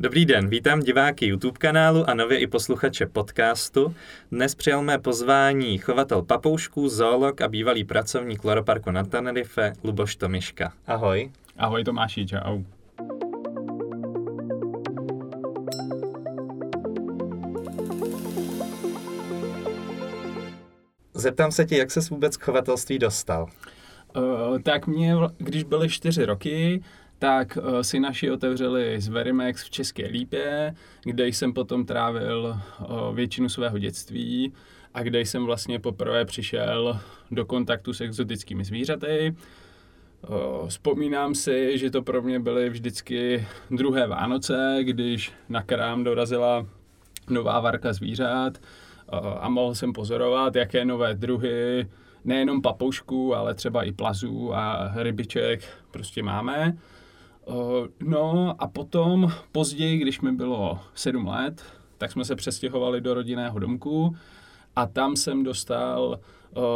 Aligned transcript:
Dobrý 0.00 0.26
den, 0.26 0.48
vítám 0.48 0.80
diváky 0.80 1.26
YouTube 1.26 1.58
kanálu 1.58 2.10
a 2.10 2.14
nově 2.14 2.38
i 2.38 2.46
posluchače 2.46 3.06
podcastu. 3.06 3.94
Dnes 4.32 4.54
přijal 4.54 4.82
mé 4.82 4.98
pozvání 4.98 5.78
chovatel 5.78 6.22
papoušků, 6.22 6.88
zoolog 6.88 7.40
a 7.40 7.48
bývalý 7.48 7.84
pracovník 7.84 8.44
Loroparku 8.44 8.90
na 8.90 9.04
Tenerife, 9.04 9.72
Luboš 9.84 10.16
Tomiška. 10.16 10.72
Ahoj. 10.86 11.30
Ahoj 11.56 11.84
Tomáši, 11.84 12.26
čau. 12.26 12.62
Zeptám 21.14 21.52
se 21.52 21.64
tě, 21.64 21.76
jak 21.76 21.90
se 21.90 22.00
vůbec 22.10 22.36
k 22.36 22.42
chovatelství 22.42 22.98
dostal? 22.98 23.46
Uh, 24.16 24.58
tak 24.58 24.86
mě, 24.86 25.14
když 25.38 25.64
byly 25.64 25.88
čtyři 25.88 26.24
roky, 26.24 26.82
tak 27.18 27.58
uh, 27.62 27.80
si 27.80 28.00
naši 28.00 28.30
otevřeli 28.30 29.00
z 29.00 29.08
Verimex 29.08 29.64
v 29.64 29.70
České 29.70 30.06
Lípě, 30.06 30.74
kde 31.02 31.28
jsem 31.28 31.52
potom 31.52 31.86
trávil 31.86 32.56
uh, 32.80 33.14
většinu 33.14 33.48
svého 33.48 33.78
dětství 33.78 34.52
a 34.94 35.02
kde 35.02 35.20
jsem 35.20 35.44
vlastně 35.44 35.78
poprvé 35.78 36.24
přišel 36.24 37.00
do 37.30 37.44
kontaktu 37.44 37.92
s 37.92 38.00
exotickými 38.00 38.64
zvířaty. 38.64 39.34
Uh, 40.28 40.68
vzpomínám 40.68 41.34
si, 41.34 41.78
že 41.78 41.90
to 41.90 42.02
pro 42.02 42.22
mě 42.22 42.40
byly 42.40 42.70
vždycky 42.70 43.46
druhé 43.70 44.06
Vánoce, 44.06 44.78
když 44.82 45.32
na 45.48 45.62
krám 45.62 46.04
dorazila 46.04 46.66
nová 47.30 47.60
varka 47.60 47.92
zvířat 47.92 48.58
a 49.40 49.48
mohl 49.48 49.74
jsem 49.74 49.92
pozorovat, 49.92 50.56
jaké 50.56 50.84
nové 50.84 51.14
druhy, 51.14 51.86
nejenom 52.24 52.62
papoušků, 52.62 53.34
ale 53.34 53.54
třeba 53.54 53.82
i 53.82 53.92
plazů 53.92 54.54
a 54.54 54.92
rybiček 54.96 55.60
prostě 55.90 56.22
máme. 56.22 56.76
No 58.00 58.54
a 58.58 58.68
potom 58.68 59.32
později, 59.52 59.98
když 59.98 60.20
mi 60.20 60.32
bylo 60.32 60.78
sedm 60.94 61.26
let, 61.26 61.62
tak 61.98 62.12
jsme 62.12 62.24
se 62.24 62.36
přestěhovali 62.36 63.00
do 63.00 63.14
rodinného 63.14 63.58
domku 63.58 64.16
a 64.76 64.86
tam 64.86 65.16
jsem 65.16 65.42
dostal 65.42 66.20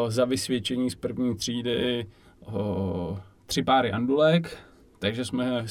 za 0.09 0.25
vysvědčení 0.25 0.91
z 0.91 0.95
první 0.95 1.37
třídy 1.37 2.07
tři 3.47 3.63
páry 3.63 3.93
andulek, 3.93 4.59
takže 4.99 5.25
jsme 5.25 5.65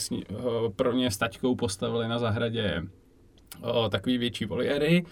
pro 0.75 0.91
ně 0.91 1.11
s 1.11 1.17
taťkou 1.17 1.55
postavili 1.55 2.08
na 2.08 2.19
zahradě 2.19 2.83
takový 3.89 4.17
větší 4.17 4.45
voliéry 4.45 5.05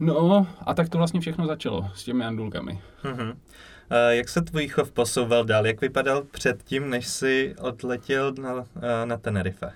No 0.00 0.46
a 0.66 0.74
tak 0.74 0.88
to 0.88 0.98
vlastně 0.98 1.20
všechno 1.20 1.46
začalo 1.46 1.90
s 1.94 2.04
těmi 2.04 2.24
andulkami. 2.24 2.80
Mm-hmm. 3.02 3.36
Jak 4.10 4.28
se 4.28 4.42
tvůj 4.42 4.68
chov 4.68 4.92
posouval 4.92 5.44
dál? 5.44 5.66
Jak 5.66 5.80
vypadal 5.80 6.22
předtím, 6.30 6.90
než 6.90 7.06
jsi 7.06 7.54
odletěl 7.60 8.34
na, 8.42 8.66
na 9.04 9.16
Tenerife? 9.16 9.72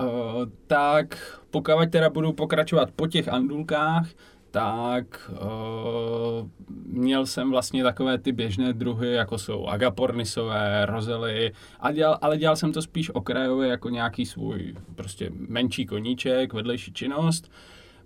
Uh, 0.00 0.06
tak 0.66 1.38
pokud 1.50 1.90
teda 1.90 2.10
budu 2.10 2.32
pokračovat 2.32 2.90
po 2.96 3.06
těch 3.06 3.28
andulkách, 3.28 4.08
tak 4.50 5.30
uh, 5.30 6.48
měl 6.86 7.26
jsem 7.26 7.50
vlastně 7.50 7.82
takové 7.82 8.18
ty 8.18 8.32
běžné 8.32 8.72
druhy, 8.72 9.12
jako 9.12 9.38
jsou 9.38 9.66
agapornisové, 9.66 10.86
rozely, 10.86 11.52
a 11.80 11.92
dělal, 11.92 12.18
ale 12.20 12.38
dělal 12.38 12.56
jsem 12.56 12.72
to 12.72 12.82
spíš 12.82 13.10
okrajově 13.14 13.68
jako 13.68 13.88
nějaký 13.88 14.26
svůj 14.26 14.74
prostě 14.94 15.30
menší 15.34 15.86
koníček, 15.86 16.52
vedlejší 16.52 16.92
činnost. 16.92 17.50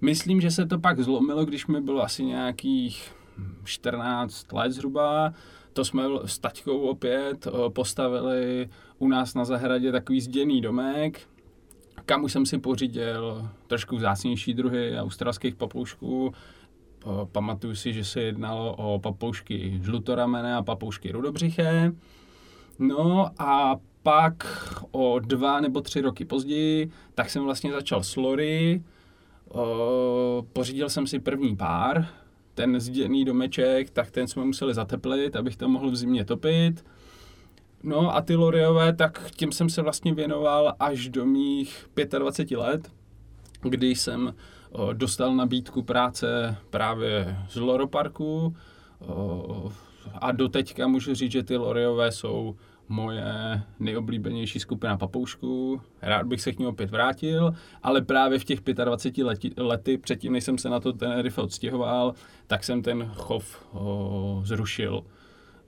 Myslím, 0.00 0.40
že 0.40 0.50
se 0.50 0.66
to 0.66 0.78
pak 0.78 1.00
zlomilo, 1.00 1.44
když 1.44 1.66
mi 1.66 1.80
bylo 1.80 2.02
asi 2.02 2.24
nějakých 2.24 3.14
14 3.64 4.52
let 4.52 4.72
zhruba. 4.72 5.32
To 5.72 5.84
jsme 5.84 6.04
s 6.24 6.38
taťkou 6.38 6.78
opět 6.78 7.46
eh, 7.46 7.70
postavili 7.70 8.68
u 8.98 9.08
nás 9.08 9.34
na 9.34 9.44
zahradě 9.44 9.92
takový 9.92 10.20
zděný 10.20 10.60
domek, 10.60 11.20
kam 12.06 12.24
už 12.24 12.32
jsem 12.32 12.46
si 12.46 12.58
pořídil 12.58 13.48
trošku 13.66 13.96
vzácnější 13.96 14.54
druhy 14.54 14.98
australských 14.98 15.54
papoušků. 15.54 16.32
Eh, 16.32 17.08
pamatuju 17.32 17.74
si, 17.74 17.92
že 17.92 18.04
se 18.04 18.20
jednalo 18.20 18.76
o 18.76 18.98
papoušky 18.98 19.80
žlutoramené 19.82 20.56
a 20.56 20.62
papoušky 20.62 21.12
rudobřiché. 21.12 21.92
No 22.78 23.30
a 23.38 23.76
pak 24.02 24.46
o 24.90 25.18
dva 25.18 25.60
nebo 25.60 25.80
tři 25.80 26.00
roky 26.00 26.24
později, 26.24 26.90
tak 27.14 27.30
jsem 27.30 27.44
vlastně 27.44 27.72
začal 27.72 28.02
s 28.02 28.16
lory, 28.16 28.82
pořídil 30.52 30.88
jsem 30.88 31.06
si 31.06 31.18
první 31.18 31.56
pár, 31.56 32.06
ten 32.54 32.80
zděný 32.80 33.24
domeček, 33.24 33.90
tak 33.90 34.10
ten 34.10 34.28
jsme 34.28 34.44
museli 34.44 34.74
zateplit, 34.74 35.36
abych 35.36 35.56
to 35.56 35.68
mohl 35.68 35.90
v 35.90 35.96
zimě 35.96 36.24
topit. 36.24 36.84
No 37.82 38.16
a 38.16 38.20
ty 38.20 38.36
loriové, 38.36 38.92
tak 38.92 39.30
tím 39.30 39.52
jsem 39.52 39.70
se 39.70 39.82
vlastně 39.82 40.14
věnoval 40.14 40.74
až 40.80 41.08
do 41.08 41.26
mých 41.26 41.86
25 42.18 42.58
let, 42.58 42.92
kdy 43.62 43.94
jsem 43.94 44.34
dostal 44.92 45.36
nabídku 45.36 45.82
práce 45.82 46.56
právě 46.70 47.36
z 47.48 47.56
Loroparku 47.56 48.56
a 50.14 50.32
doteďka 50.32 50.86
můžu 50.86 51.14
říct, 51.14 51.32
že 51.32 51.42
ty 51.42 51.56
loriové 51.56 52.12
jsou 52.12 52.56
moje 52.88 53.24
nejoblíbenější 53.80 54.60
skupina 54.60 54.96
papoušků. 54.96 55.80
Rád 56.02 56.26
bych 56.26 56.40
se 56.40 56.52
k 56.52 56.58
ní 56.58 56.66
opět 56.66 56.90
vrátil, 56.90 57.54
ale 57.82 58.02
právě 58.02 58.38
v 58.38 58.44
těch 58.44 58.60
25 58.84 59.24
leti, 59.24 59.52
lety, 59.56 59.98
předtím, 59.98 60.32
než 60.32 60.44
jsem 60.44 60.58
se 60.58 60.68
na 60.68 60.80
to 60.80 60.92
Tenerife 60.92 61.40
odstěhoval, 61.40 62.14
tak 62.46 62.64
jsem 62.64 62.82
ten 62.82 63.10
chov 63.14 63.66
o, 63.72 64.42
zrušil. 64.44 65.04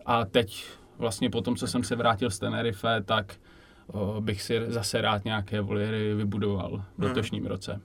A 0.06 0.25
teď 0.25 0.65
vlastně 0.99 1.31
po 1.31 1.41
tom, 1.41 1.56
co 1.56 1.66
jsem 1.66 1.84
se 1.84 1.97
vrátil 1.97 2.31
z 2.31 2.38
Tenerife, 2.38 3.03
tak 3.05 3.37
o, 3.87 4.21
bych 4.21 4.43
si 4.43 4.60
zase 4.66 5.00
rád 5.00 5.25
nějaké 5.25 5.60
voliéry 5.60 6.15
vybudoval 6.15 6.71
v 6.71 6.99
hmm. 6.99 7.09
letošním 7.09 7.43
hmm. 7.43 7.50
roce. 7.50 7.81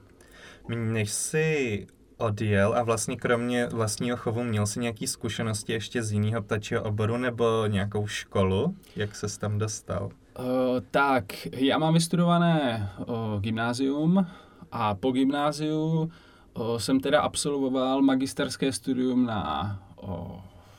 Než 0.69 1.11
si 1.11 1.87
odjel 2.21 2.73
a 2.77 2.83
vlastně 2.83 3.17
kromě 3.17 3.65
vlastního 3.65 4.17
chovu 4.17 4.43
měl 4.43 4.65
si 4.65 4.79
nějaké 4.79 5.07
zkušenosti 5.07 5.73
ještě 5.73 6.03
z 6.03 6.11
jiného 6.11 6.41
ptačího 6.41 6.83
oboru 6.83 7.17
nebo 7.17 7.65
nějakou 7.67 8.07
školu? 8.07 8.75
Jak 8.95 9.15
se 9.15 9.39
tam 9.39 9.57
dostal? 9.57 10.09
Uh, 10.39 10.45
tak, 10.91 11.25
já 11.55 11.77
mám 11.77 11.93
vystudované 11.93 12.89
uh, 12.97 13.41
gymnázium 13.41 14.27
a 14.71 14.95
po 14.95 15.11
gymnáziu 15.11 16.11
uh, 16.53 16.77
jsem 16.77 16.99
teda 16.99 17.21
absolvoval 17.21 18.01
magisterské 18.01 18.71
studium 18.71 19.25
na, 19.25 19.79
uh, 20.01 20.31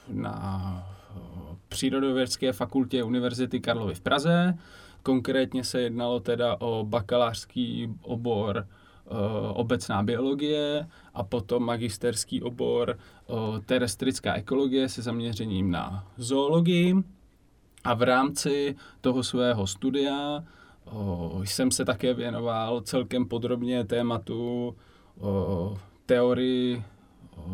na 0.09 0.87
uh, 1.17 1.57
Přírodovědské 1.69 2.53
fakultě 2.53 3.03
Univerzity 3.03 3.61
Karlovy 3.61 3.95
v 3.95 4.01
Praze. 4.01 4.55
Konkrétně 5.03 5.65
se 5.65 5.81
jednalo 5.81 6.21
teda 6.21 6.57
o 6.61 6.85
bakalářský 6.85 7.95
obor 8.03 8.67
Eh, 8.67 8.67
obecná 9.53 10.03
biologie 10.03 10.87
a 11.15 11.23
potom 11.23 11.65
magisterský 11.65 12.43
obor 12.43 12.99
eh, 12.99 13.35
terestrická 13.67 14.35
ekologie 14.35 14.89
se 14.89 15.03
zaměřením 15.03 15.71
na 15.71 16.07
zoologii. 16.17 16.95
A 17.85 17.95
v 17.95 18.03
rámci 18.03 18.77
toho 19.01 19.23
svého 19.23 19.67
studia 19.67 20.45
eh, 20.87 20.91
jsem 21.45 21.71
se 21.71 21.85
také 21.85 22.15
věnoval 22.15 22.81
celkem 22.81 23.27
podrobně 23.27 23.85
tématu 23.85 24.77
teorii 26.07 26.85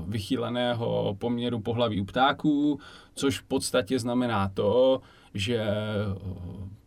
vychýleného 0.07 1.17
poměru 1.19 1.61
pohlaví 1.61 2.01
u 2.01 2.05
ptáků, 2.05 2.79
což 3.15 3.41
v 3.41 3.43
podstatě 3.43 3.99
znamená 3.99 4.49
to, 4.49 5.01
že 5.35 5.67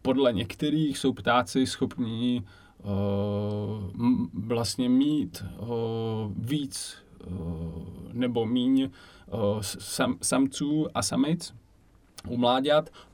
podle 0.01 0.33
některých 0.33 0.97
jsou 0.97 1.13
ptáci 1.13 1.67
schopní 1.67 2.45
Eh, 2.83 3.90
vlastně 4.51 4.89
mít 4.89 5.43
eh, 5.45 5.65
víc 6.37 6.97
eh, 7.23 7.27
nebo 8.13 8.45
míň 8.45 8.89
sam, 9.61 10.17
samců 10.21 10.87
a 10.93 11.01
samic 11.01 11.53
u 12.27 12.37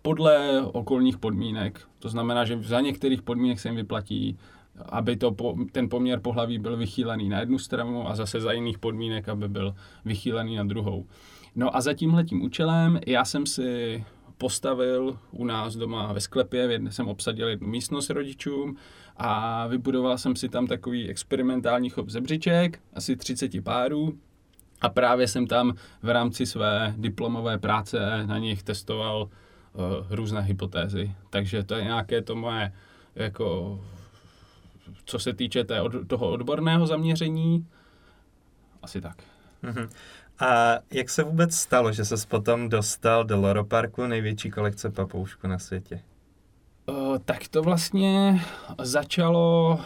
podle 0.01 0.61
okolních 0.61 1.17
podmínek. 1.17 1.81
To 1.99 2.09
znamená, 2.09 2.45
že 2.45 2.63
za 2.63 2.81
některých 2.81 3.21
podmínek 3.21 3.59
se 3.59 3.67
jim 3.67 3.75
vyplatí, 3.75 4.37
aby 4.85 5.15
to, 5.15 5.35
ten 5.71 5.89
poměr 5.89 6.19
pohlaví 6.19 6.59
byl 6.59 6.77
vychýlený 6.77 7.29
na 7.29 7.39
jednu 7.39 7.59
stranu 7.59 8.09
a 8.09 8.15
zase 8.15 8.41
za 8.41 8.51
jiných 8.51 8.79
podmínek, 8.79 9.29
aby 9.29 9.47
byl 9.47 9.75
vychýlený 10.05 10.55
na 10.55 10.63
druhou. 10.63 11.05
No 11.55 11.75
a 11.75 11.81
za 11.81 11.93
tímhletím 11.93 12.41
účelem 12.41 12.99
já 13.07 13.25
jsem 13.25 13.45
si 13.45 14.03
postavil 14.37 15.17
u 15.31 15.45
nás 15.45 15.75
doma 15.75 16.13
ve 16.13 16.19
sklepě, 16.19 16.81
jsem 16.89 17.07
obsadil 17.07 17.47
jednu 17.47 17.67
místnost 17.67 18.09
rodičům 18.09 18.77
a 19.17 19.67
vybudoval 19.67 20.17
jsem 20.17 20.35
si 20.35 20.49
tam 20.49 20.67
takový 20.67 21.09
experimentální 21.09 21.89
chov 21.89 22.09
zebřiček, 22.09 22.79
asi 22.93 23.15
30 23.15 23.63
párů 23.63 24.17
a 24.81 24.89
právě 24.89 25.27
jsem 25.27 25.47
tam 25.47 25.73
v 26.01 26.09
rámci 26.09 26.45
své 26.45 26.93
diplomové 26.97 27.57
práce 27.57 28.23
na 28.25 28.37
nich 28.37 28.63
testoval 28.63 29.21
uh, 29.21 29.81
různé 30.09 30.41
hypotézy. 30.41 31.11
Takže 31.29 31.63
to 31.63 31.75
je 31.75 31.83
nějaké 31.83 32.21
to 32.21 32.35
moje, 32.35 32.71
jako, 33.15 33.79
co 35.05 35.19
se 35.19 35.33
týče 35.33 35.63
té, 35.63 35.81
od, 35.81 35.93
toho 36.07 36.29
odborného 36.31 36.87
zaměření, 36.87 37.67
asi 38.81 39.01
tak. 39.01 39.17
Mm-hmm. 39.63 39.89
A 40.39 40.79
jak 40.91 41.09
se 41.09 41.23
vůbec 41.23 41.55
stalo, 41.55 41.91
že 41.91 42.05
se 42.05 42.15
potom 42.27 42.69
dostal 42.69 43.23
do 43.23 43.41
Loro 43.41 43.65
Parku, 43.65 44.07
největší 44.07 44.51
kolekce 44.51 44.89
papoušku 44.89 45.47
na 45.47 45.59
světě? 45.59 46.01
Uh, 46.89 47.17
tak 47.25 47.47
to 47.47 47.61
vlastně 47.61 48.41
začalo, 48.81 49.79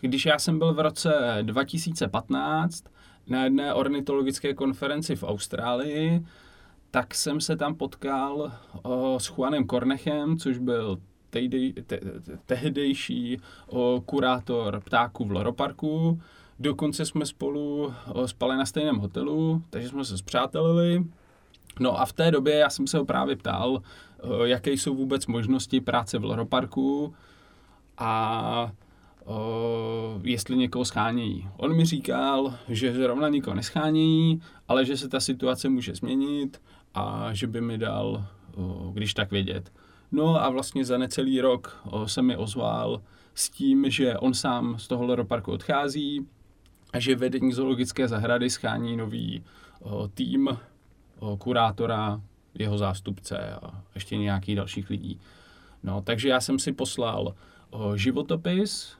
když 0.00 0.26
já 0.26 0.38
jsem 0.38 0.58
byl 0.58 0.74
v 0.74 0.80
roce 0.80 1.38
2015 1.42 2.84
na 3.26 3.44
jedné 3.44 3.74
ornitologické 3.74 4.54
konferenci 4.54 5.16
v 5.16 5.24
Austrálii, 5.24 6.26
tak 6.90 7.14
jsem 7.14 7.40
se 7.40 7.56
tam 7.56 7.74
potkal 7.74 8.52
o, 8.82 9.20
s 9.20 9.28
Juanem 9.28 9.66
Kornechem, 9.66 10.38
což 10.38 10.58
byl 10.58 10.98
tehdej, 11.30 11.72
te, 11.72 12.00
tehdejší 12.46 13.40
o, 13.66 14.02
kurátor 14.06 14.80
ptáků 14.80 15.24
v 15.24 15.30
Loroparku. 15.30 16.20
Dokonce 16.58 17.04
jsme 17.04 17.26
spolu 17.26 17.94
spali 18.26 18.56
na 18.56 18.66
stejném 18.66 18.96
hotelu, 18.96 19.62
takže 19.70 19.88
jsme 19.88 20.04
se 20.04 20.18
zpřátelili. 20.18 21.04
No 21.80 22.00
a 22.00 22.06
v 22.06 22.12
té 22.12 22.30
době 22.30 22.54
já 22.54 22.70
jsem 22.70 22.86
se 22.86 22.98
ho 22.98 23.04
právě 23.04 23.36
ptal, 23.36 23.82
o, 24.20 24.44
jaké 24.44 24.72
jsou 24.72 24.94
vůbec 24.94 25.26
možnosti 25.26 25.80
práce 25.80 26.18
v 26.18 26.24
Loroparku 26.24 27.14
a 27.98 28.72
o, 29.24 30.20
jestli 30.22 30.56
někoho 30.56 30.84
schánějí. 30.84 31.48
On 31.56 31.76
mi 31.76 31.84
říkal, 31.84 32.54
že 32.68 32.94
zrovna 32.94 33.28
nikoho 33.28 33.56
neschánějí, 33.56 34.42
ale 34.68 34.84
že 34.84 34.96
se 34.96 35.08
ta 35.08 35.20
situace 35.20 35.68
může 35.68 35.94
změnit 35.94 36.60
a 36.94 37.28
že 37.32 37.46
by 37.46 37.60
mi 37.60 37.78
dal, 37.78 38.24
o, 38.56 38.90
když 38.94 39.14
tak 39.14 39.30
vědět. 39.30 39.72
No 40.12 40.44
a 40.44 40.50
vlastně 40.50 40.84
za 40.84 40.98
necelý 40.98 41.40
rok 41.40 41.84
se 42.06 42.22
mi 42.22 42.36
ozval 42.36 43.02
s 43.34 43.50
tím, 43.50 43.90
že 43.90 44.18
on 44.18 44.34
sám 44.34 44.78
z 44.78 44.88
toho 44.88 45.04
Loroparku 45.04 45.52
odchází 45.52 46.26
a 46.92 46.98
že 46.98 47.16
vedení 47.16 47.52
zoologické 47.52 48.08
zahrady 48.08 48.50
schání 48.50 48.96
nový 48.96 49.44
tým 50.14 50.58
kurátora, 51.38 52.20
jeho 52.54 52.78
zástupce 52.78 53.50
a 53.52 53.82
ještě 53.94 54.16
nějakých 54.16 54.56
dalších 54.56 54.90
lidí. 54.90 55.20
No, 55.82 56.02
takže 56.02 56.28
já 56.28 56.40
jsem 56.40 56.58
si 56.58 56.72
poslal 56.72 57.34
životopis 57.94 58.98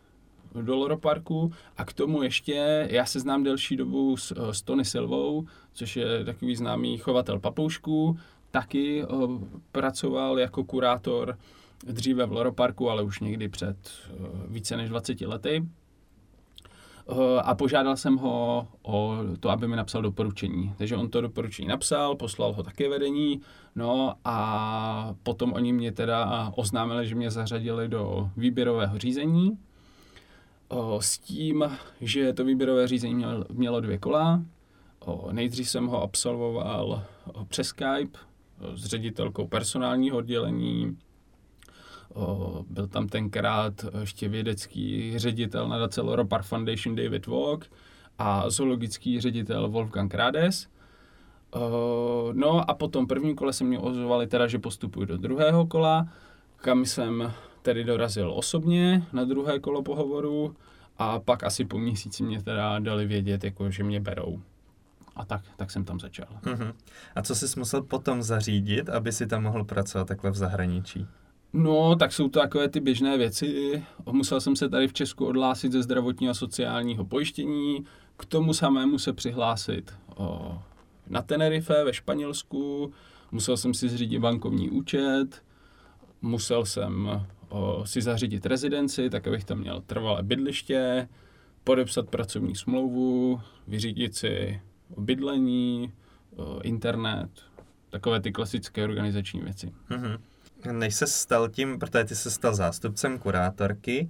do 0.63 0.77
Loroparku 0.77 1.53
a 1.77 1.85
k 1.85 1.93
tomu 1.93 2.23
ještě, 2.23 2.87
já 2.91 3.07
se 3.07 3.21
znám 3.21 3.43
delší 3.43 3.77
dobu 3.77 4.17
s, 4.17 4.53
s 4.53 4.63
Tony 4.63 4.85
Silvou, 4.85 5.47
což 5.73 5.97
je 5.97 6.25
takový 6.25 6.57
známý 6.57 6.99
chovatel 6.99 7.39
papoušků, 7.39 8.19
taky 8.51 9.05
o, 9.05 9.41
pracoval 9.73 10.39
jako 10.39 10.65
kurátor 10.65 11.39
dříve 11.87 12.27
v 12.27 12.33
Loroparku, 12.33 12.91
ale 12.91 13.03
už 13.03 13.21
někdy 13.21 13.49
před 13.49 13.77
o, 14.11 14.49
více 14.49 14.77
než 14.77 14.89
20 14.89 15.21
lety. 15.21 15.67
O, 17.09 17.37
a 17.37 17.55
požádal 17.55 17.97
jsem 17.97 18.17
ho 18.17 18.69
o 18.83 19.17
to, 19.41 19.51
aby 19.51 19.69
mi 19.69 19.77
napsal 19.77 20.03
doporučení. 20.03 20.75
Takže 20.79 20.97
on 20.97 21.11
to 21.11 21.21
doporučení 21.21 21.69
napsal, 21.69 22.15
poslal 22.15 22.53
ho 22.53 22.63
také 22.63 22.89
vedení, 22.89 23.41
no 23.77 24.15
a 24.25 25.15
potom 25.23 25.53
oni 25.53 25.73
mě 25.73 25.93
teda 25.93 26.53
oznámili, 26.57 27.09
že 27.09 27.15
mě 27.15 27.31
zařadili 27.31 27.89
do 27.89 28.31
výběrového 28.37 28.99
řízení, 28.99 29.59
o, 30.69 31.01
s 31.01 31.19
tím, 31.19 31.65
že 32.01 32.33
to 32.33 32.45
výběrové 32.45 32.89
řízení 32.89 33.15
mělo, 33.15 33.45
mělo 33.53 33.81
dvě 33.81 33.99
kola. 33.99 34.43
O, 35.01 35.33
nejdřív 35.33 35.71
jsem 35.71 35.87
ho 35.87 36.03
absolvoval 36.03 37.03
o, 37.33 37.45
přes 37.45 37.67
Skype 37.67 38.19
o, 38.61 38.77
s 38.77 38.85
ředitelkou 38.85 39.47
personálního 39.47 40.17
oddělení. 40.17 40.97
Byl 42.71 42.87
tam 42.87 43.09
tenkrát 43.09 43.85
ještě 44.01 44.29
vědecký 44.29 45.19
ředitel 45.19 45.69
nadace 45.69 46.01
Loropar 46.01 46.43
Foundation 46.43 46.97
David 46.97 47.27
Walk 47.27 47.67
a 48.19 48.51
zoologický 48.51 49.21
ředitel 49.21 49.69
Wolfgang 49.69 50.13
Krades. 50.13 50.69
O, 51.51 52.31
no 52.33 52.71
a 52.71 52.75
potom 52.75 53.07
prvním 53.07 53.37
kole 53.37 53.53
se 53.53 53.65
mě 53.65 53.79
ozvali 53.79 54.27
teda, 54.27 54.47
že 54.47 54.59
postupuji 54.59 55.07
do 55.07 55.17
druhého 55.17 55.67
kola, 55.67 56.09
kam 56.57 56.85
jsem 56.85 57.33
tedy 57.63 57.85
dorazil 57.85 58.33
osobně 58.35 59.03
na 59.13 59.25
druhé 59.25 59.59
kolo 59.59 59.83
pohovoru 59.83 60.57
a 60.99 61.21
pak 61.21 61.45
asi 61.45 61.65
po 61.65 61.79
měsíci 61.79 62.23
mě 62.23 62.43
teda 62.43 62.79
dali 62.79 63.07
vědět, 63.07 63.45
jako, 63.45 63.71
že 63.71 63.85
mě 63.85 64.01
berou. 64.01 64.41
A 65.17 65.25
tak, 65.25 65.43
tak 65.57 65.71
jsem 65.71 65.85
tam 65.85 66.01
začal. 66.01 66.29
Uh-huh. 66.43 66.73
A 67.15 67.23
co 67.23 67.35
jsi 67.35 67.59
musel 67.59 67.83
potom 67.83 68.23
zařídit, 68.23 68.89
aby 68.89 69.13
si 69.13 69.27
tam 69.27 69.43
mohl 69.43 69.65
pracovat 69.65 70.09
takhle 70.09 70.31
v 70.31 70.37
zahraničí? 70.37 71.07
No, 71.53 71.97
tak 71.97 72.13
jsou 72.13 72.29
to 72.29 72.41
takové 72.41 72.69
ty 72.69 72.81
běžné 72.81 73.19
věci. 73.19 73.83
Musel 74.13 74.41
jsem 74.41 74.57
se 74.57 74.69
tady 74.69 74.89
v 74.89 74.93
Česku 74.93 75.27
odhlásit 75.27 75.73
ze 75.73 75.83
zdravotního 75.83 76.31
a 76.31 76.35
sociálního 76.35 77.05
pojištění, 77.05 77.85
k 78.17 78.25
tomu 78.25 78.55
samému 78.55 78.99
se 78.99 79.13
přihlásit 79.13 79.95
o, 80.17 80.59
na 81.07 81.23
Tenerife 81.23 81.85
ve 81.85 81.93
Španělsku, 81.93 82.93
musel 83.33 83.57
jsem 83.57 83.75
si 83.75 83.89
zřídit 83.89 84.19
bankovní 84.19 84.71
účet, 84.71 85.43
musel 86.23 86.65
jsem 86.65 87.27
o, 87.49 87.87
si 87.87 88.03
zařídit 88.03 88.47
rezidenci, 88.47 89.11
tak 89.11 89.27
abych 89.27 89.45
tam 89.45 89.59
měl 89.59 89.81
trvalé 89.81 90.23
bydliště, 90.23 91.09
podepsat 91.65 92.09
pracovní 92.09 92.57
smlouvu, 92.57 93.41
vyřídit 93.67 94.17
si 94.17 94.61
bydlení, 94.99 95.93
o, 96.37 96.61
internet, 96.63 97.31
takové 97.91 98.21
ty 98.21 98.33
klasické 98.33 98.85
organizační 98.85 99.41
věci. 99.41 99.73
Mm-hmm. 99.91 100.19
Než 100.73 100.95
se 100.95 101.07
stal 101.07 101.49
tím, 101.49 101.79
protože 101.79 102.05
ty 102.05 102.15
se 102.15 102.31
stal 102.31 102.55
zástupcem 102.55 103.19
kurátorky, 103.19 104.09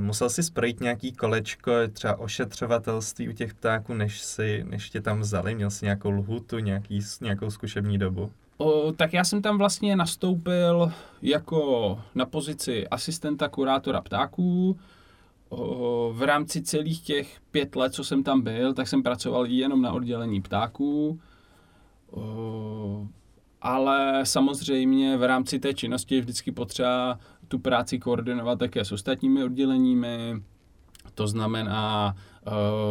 musel 0.00 0.30
si 0.30 0.42
projít 0.52 0.80
nějaký 0.80 1.12
kolečko, 1.12 1.72
třeba 1.92 2.18
ošetřovatelství 2.18 3.28
u 3.28 3.32
těch 3.32 3.54
ptáků, 3.54 3.94
než, 3.94 4.20
si, 4.20 4.64
než 4.68 4.90
tě 4.90 5.00
tam 5.00 5.20
vzali? 5.20 5.54
Měl 5.54 5.70
jsi 5.70 5.84
nějakou 5.84 6.10
lhutu, 6.10 6.58
nějaký, 6.58 7.00
nějakou 7.20 7.50
zkušební 7.50 7.98
dobu? 7.98 8.30
O, 8.58 8.92
tak 8.92 9.12
já 9.12 9.24
jsem 9.24 9.42
tam 9.42 9.58
vlastně 9.58 9.96
nastoupil 9.96 10.92
jako 11.22 12.00
na 12.14 12.26
pozici 12.26 12.88
asistenta 12.88 13.48
kurátora 13.48 14.00
ptáků. 14.00 14.78
O, 15.48 16.12
v 16.12 16.22
rámci 16.22 16.62
celých 16.62 17.00
těch 17.00 17.40
pět 17.50 17.76
let, 17.76 17.94
co 17.94 18.04
jsem 18.04 18.22
tam 18.22 18.40
byl, 18.40 18.74
tak 18.74 18.88
jsem 18.88 19.02
pracoval 19.02 19.46
jenom 19.46 19.82
na 19.82 19.92
oddělení 19.92 20.42
ptáků. 20.42 21.20
Ale 23.62 24.20
samozřejmě 24.24 25.16
v 25.16 25.22
rámci 25.22 25.58
té 25.58 25.74
činnosti 25.74 26.14
je 26.14 26.20
vždycky 26.20 26.52
potřeba 26.52 27.18
tu 27.48 27.58
práci 27.58 27.98
koordinovat 27.98 28.58
také 28.58 28.84
s 28.84 28.92
ostatními 28.92 29.44
odděleními. 29.44 30.42
To 31.14 31.26
znamená, 31.26 32.14
eh, 32.46 32.50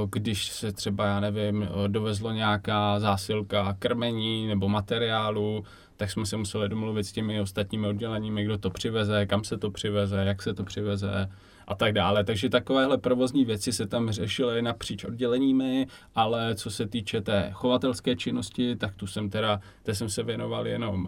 když 0.09 0.51
se 0.51 0.71
třeba, 0.71 1.05
já 1.05 1.19
nevím, 1.19 1.67
dovezlo 1.87 2.31
nějaká 2.31 2.99
zásilka 2.99 3.75
krmení 3.79 4.47
nebo 4.47 4.69
materiálu, 4.69 5.63
tak 5.97 6.11
jsme 6.11 6.25
se 6.25 6.37
museli 6.37 6.69
domluvit 6.69 7.03
s 7.03 7.11
těmi 7.11 7.41
ostatními 7.41 7.87
odděleními, 7.87 8.43
kdo 8.43 8.57
to 8.57 8.69
přiveze, 8.69 9.25
kam 9.25 9.43
se 9.43 9.57
to 9.57 9.71
přiveze, 9.71 10.23
jak 10.25 10.41
se 10.41 10.53
to 10.53 10.63
přiveze 10.63 11.29
a 11.67 11.75
tak 11.75 11.93
dále. 11.93 12.23
Takže 12.23 12.49
takovéhle 12.49 12.97
provozní 12.97 13.45
věci 13.45 13.73
se 13.73 13.87
tam 13.87 14.11
řešily 14.11 14.61
napříč 14.61 15.03
odděleními, 15.03 15.87
ale 16.15 16.55
co 16.55 16.71
se 16.71 16.87
týče 16.87 17.21
té 17.21 17.49
chovatelské 17.53 18.15
činnosti, 18.15 18.75
tak 18.75 18.95
tu 18.95 19.07
jsem 19.07 19.29
teda, 19.29 19.61
té 19.83 19.95
jsem 19.95 20.09
se 20.09 20.23
věnoval 20.23 20.67
jenom 20.67 21.07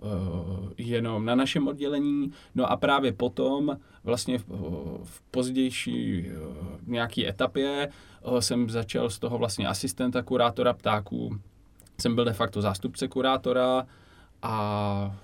uh, 0.00 0.10
jenom 0.78 1.24
na 1.24 1.34
našem 1.34 1.68
oddělení. 1.68 2.32
No 2.54 2.72
a 2.72 2.76
právě 2.76 3.12
potom, 3.12 3.76
vlastně 4.04 4.38
v, 4.38 4.44
v 5.04 5.22
pozdější 5.30 6.28
uh, 6.30 6.56
nějaké 6.86 7.28
etapě, 7.28 7.88
uh, 8.22 8.38
jsem 8.38 8.70
začal 8.70 9.10
z 9.10 9.18
toho 9.18 9.38
vlastně 9.38 9.68
asistenta 9.68 10.22
kurátora 10.22 10.72
ptáků. 10.72 11.40
Jsem 12.00 12.14
byl 12.14 12.24
de 12.24 12.32
facto 12.32 12.62
zástupce 12.62 13.08
kurátora 13.08 13.86
a 14.42 15.16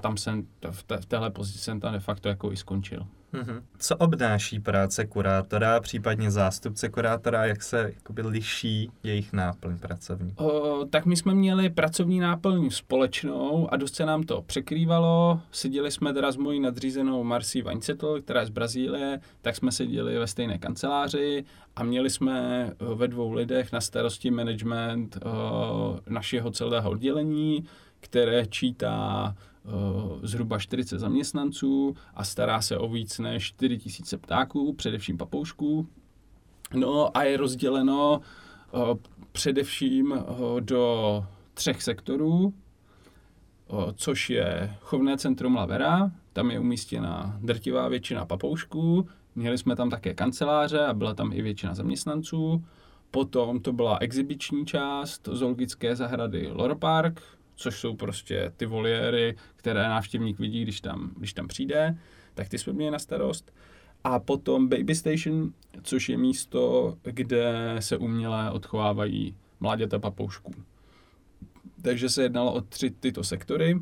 tam 0.00 0.16
jsem, 0.16 0.46
v, 0.70 0.82
té, 0.82 0.96
v 0.96 1.06
téhle 1.06 1.30
pozici 1.30 1.58
jsem 1.58 1.80
tam 1.80 1.92
de 1.92 2.00
facto 2.00 2.28
jako 2.28 2.52
i 2.52 2.56
skončil. 2.56 3.06
Mm-hmm. 3.34 3.62
Co 3.78 3.96
obnáší 3.96 4.60
práce 4.60 5.06
kurátora, 5.06 5.80
případně 5.80 6.30
zástupce 6.30 6.88
kurátora, 6.88 7.46
jak 7.46 7.62
se 7.62 7.92
jakoby 7.94 8.22
liší 8.22 8.90
jejich 9.02 9.32
náplň 9.32 9.78
pracovní? 9.78 10.32
O, 10.36 10.84
tak 10.90 11.06
my 11.06 11.16
jsme 11.16 11.34
měli 11.34 11.70
pracovní 11.70 12.20
náplň 12.20 12.70
společnou 12.70 13.68
a 13.72 13.76
dost 13.76 13.94
se 13.94 14.06
nám 14.06 14.22
to 14.22 14.42
překrývalo. 14.42 15.40
Seděli 15.50 15.90
jsme 15.90 16.12
teda 16.12 16.32
s 16.32 16.36
mojí 16.36 16.60
nadřízenou 16.60 17.24
Marcí 17.24 17.62
Vaňcetl, 17.62 18.20
která 18.20 18.40
je 18.40 18.46
z 18.46 18.50
Brazílie, 18.50 19.20
tak 19.42 19.56
jsme 19.56 19.72
seděli 19.72 20.18
ve 20.18 20.26
stejné 20.26 20.58
kanceláři 20.58 21.44
a 21.76 21.84
měli 21.84 22.10
jsme 22.10 22.70
ve 22.94 23.08
dvou 23.08 23.32
lidech 23.32 23.72
na 23.72 23.80
starosti 23.80 24.30
management 24.30 25.18
o, 25.24 26.00
našeho 26.08 26.50
celého 26.50 26.90
oddělení, 26.90 27.64
které 28.00 28.46
čítá 28.46 29.34
zhruba 30.22 30.58
40 30.58 30.98
zaměstnanců 30.98 31.94
a 32.14 32.24
stará 32.24 32.60
se 32.62 32.78
o 32.78 32.88
víc 32.88 33.18
než 33.18 33.44
4 33.44 33.78
tisíce 33.78 34.18
ptáků, 34.18 34.72
především 34.72 35.18
papoušků. 35.18 35.86
No 36.74 37.16
a 37.16 37.22
je 37.22 37.36
rozděleno 37.36 38.20
eh, 38.20 38.78
především 39.32 40.12
eh, 40.12 40.60
do 40.60 41.24
třech 41.54 41.82
sektorů, 41.82 42.54
což 43.94 44.30
je 44.30 44.76
chovné 44.80 45.16
centrum 45.18 45.54
Lavera, 45.54 46.10
tam 46.32 46.50
je 46.50 46.60
umístěna 46.60 47.38
drtivá 47.42 47.88
většina 47.88 48.26
papoušků, 48.26 49.06
měli 49.34 49.58
jsme 49.58 49.76
tam 49.76 49.90
také 49.90 50.14
kanceláře 50.14 50.86
a 50.86 50.94
byla 50.94 51.14
tam 51.14 51.32
i 51.32 51.42
většina 51.42 51.74
zaměstnanců. 51.74 52.64
Potom 53.10 53.60
to 53.60 53.72
byla 53.72 53.98
exibiční 53.98 54.66
část 54.66 55.28
zoologické 55.32 55.96
zahrady 55.96 56.48
Loro 56.52 56.76
Park, 56.76 57.22
což 57.54 57.80
jsou 57.80 57.96
prostě 57.96 58.52
ty 58.56 58.66
voliéry, 58.66 59.36
které 59.56 59.88
návštěvník 59.88 60.38
vidí, 60.38 60.62
když 60.62 60.80
tam, 60.80 61.10
když 61.16 61.32
tam 61.32 61.48
přijde, 61.48 61.98
tak 62.34 62.48
ty 62.48 62.58
jsme 62.58 62.72
měli 62.72 62.90
na 62.90 62.98
starost. 62.98 63.52
A 64.04 64.18
potom 64.18 64.68
Baby 64.68 64.94
Station, 64.94 65.52
což 65.82 66.08
je 66.08 66.18
místo, 66.18 66.94
kde 67.02 67.76
se 67.80 67.96
uměle 67.96 68.50
odchovávají 68.50 69.36
mláďata 69.60 69.98
papoušků. 69.98 70.52
Takže 71.82 72.08
se 72.08 72.22
jednalo 72.22 72.52
o 72.52 72.60
tři 72.60 72.90
tyto 72.90 73.24
sektory. 73.24 73.80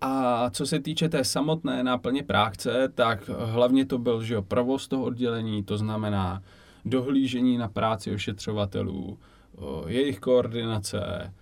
A 0.00 0.50
co 0.50 0.66
se 0.66 0.80
týče 0.80 1.08
té 1.08 1.24
samotné 1.24 1.82
náplně 1.82 2.22
práce, 2.22 2.88
tak 2.94 3.28
hlavně 3.28 3.86
to 3.86 3.98
byl 3.98 4.22
že 4.22 4.34
jo, 4.34 4.42
provoz 4.42 4.88
toho 4.88 5.04
oddělení, 5.04 5.64
to 5.64 5.78
znamená 5.78 6.42
dohlížení 6.84 7.58
na 7.58 7.68
práci 7.68 8.14
ošetřovatelů, 8.14 9.18
jejich 9.86 10.20
koordinace, 10.20 11.32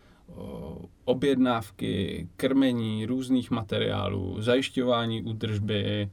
objednávky, 1.04 2.28
krmení 2.36 3.06
různých 3.06 3.50
materiálů, 3.50 4.42
zajišťování 4.42 5.22
údržby, 5.22 6.10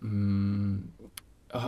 mm, 0.00 0.92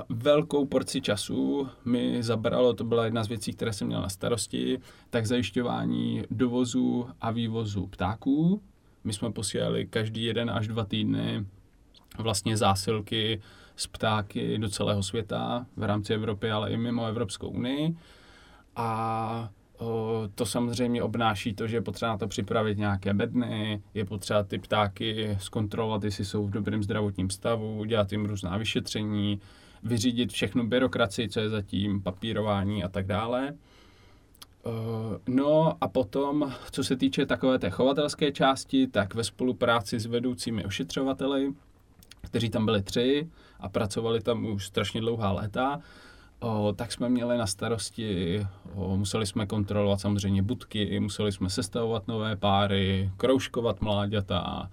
velkou 0.09 0.67
porci 0.67 1.01
času 1.01 1.69
mi 1.85 2.23
zabralo, 2.23 2.75
to 2.75 2.85
byla 2.85 3.05
jedna 3.05 3.25
z 3.25 3.29
věcí, 3.29 3.53
které 3.53 3.73
jsem 3.73 3.87
měl 3.87 4.03
na 4.03 4.09
starosti, 4.09 4.79
tak 5.11 5.27
zajišťování 5.27 6.23
dovozu 6.31 7.09
a 7.21 7.31
vývozu 7.31 7.87
ptáků. 7.87 8.63
My 9.05 9.13
jsme 9.13 9.33
posílali 9.33 9.87
každý 9.87 10.25
jeden 10.25 10.51
až 10.51 10.69
dva 10.69 10.85
týdny 10.85 11.47
vlastně 12.19 12.57
zásilky 12.57 13.41
z 13.77 13.87
ptáky 13.87 14.59
do 14.59 14.69
celého 14.69 15.03
světa, 15.03 15.67
v 15.77 15.83
rámci 15.83 16.15
Evropy, 16.15 16.51
ale 16.51 16.71
i 16.71 16.77
mimo 16.77 17.07
Evropskou 17.07 17.49
unii. 17.49 17.97
A 18.77 19.51
to 20.35 20.47
samozřejmě 20.47 21.03
obnáší 21.03 21.55
to, 21.55 21.67
že 21.67 21.77
je 21.77 21.81
potřeba 21.81 22.11
na 22.11 22.19
to 22.19 22.29
připravit 22.29 22.79
nějaké 22.79 23.15
bedny, 23.15 23.83
je 23.95 24.05
potřeba 24.05 24.43
ty 24.43 24.59
ptáky 24.59 25.37
zkontrolovat, 25.41 26.05
jestli 26.05 26.25
jsou 26.25 26.47
v 26.47 26.51
dobrém 26.51 26.83
zdravotním 26.83 27.31
stavu, 27.31 27.85
dělat 27.85 28.13
jim 28.13 28.25
různá 28.25 28.57
vyšetření, 28.57 29.41
vyřídit 29.83 30.33
všechnu 30.33 30.67
byrokracii, 30.67 31.29
co 31.29 31.41
je 31.41 31.49
zatím, 31.49 32.03
papírování 32.03 32.85
a 32.85 32.89
tak 32.89 33.07
dále. 33.07 33.55
No 35.29 35.77
a 35.81 35.89
potom, 35.89 36.53
co 36.71 36.85
se 36.85 36.97
týče 36.97 37.27
takové 37.27 37.59
té 37.59 37.71
chovatelské 37.71 38.33
části, 38.33 38.87
tak 38.87 39.15
ve 39.15 39.25
spolupráci 39.25 40.01
s 40.01 40.07
vedoucími 40.07 40.65
ošetřovateli, 40.65 41.53
kteří 42.23 42.51
tam 42.51 42.65
byli 42.65 42.83
tři 42.83 43.29
a 43.61 43.69
pracovali 43.69 44.21
tam 44.21 44.47
už 44.47 44.67
strašně 44.67 45.01
dlouhá 45.01 45.33
léta, 45.33 45.81
o, 46.41 46.73
tak 46.73 46.93
jsme 46.93 47.09
měli 47.09 47.39
na 47.39 47.47
starosti, 47.47 48.47
o, 48.75 48.97
museli 48.97 49.27
jsme 49.27 49.47
kontrolovat 49.47 50.01
samozřejmě 50.01 50.43
budky, 50.43 51.01
museli 51.01 51.33
jsme 51.33 51.51
sestavovat 51.51 52.09
nové 52.09 52.37
páry, 52.37 53.11
kroužkovat 53.17 53.81
mláďata, 53.81 54.71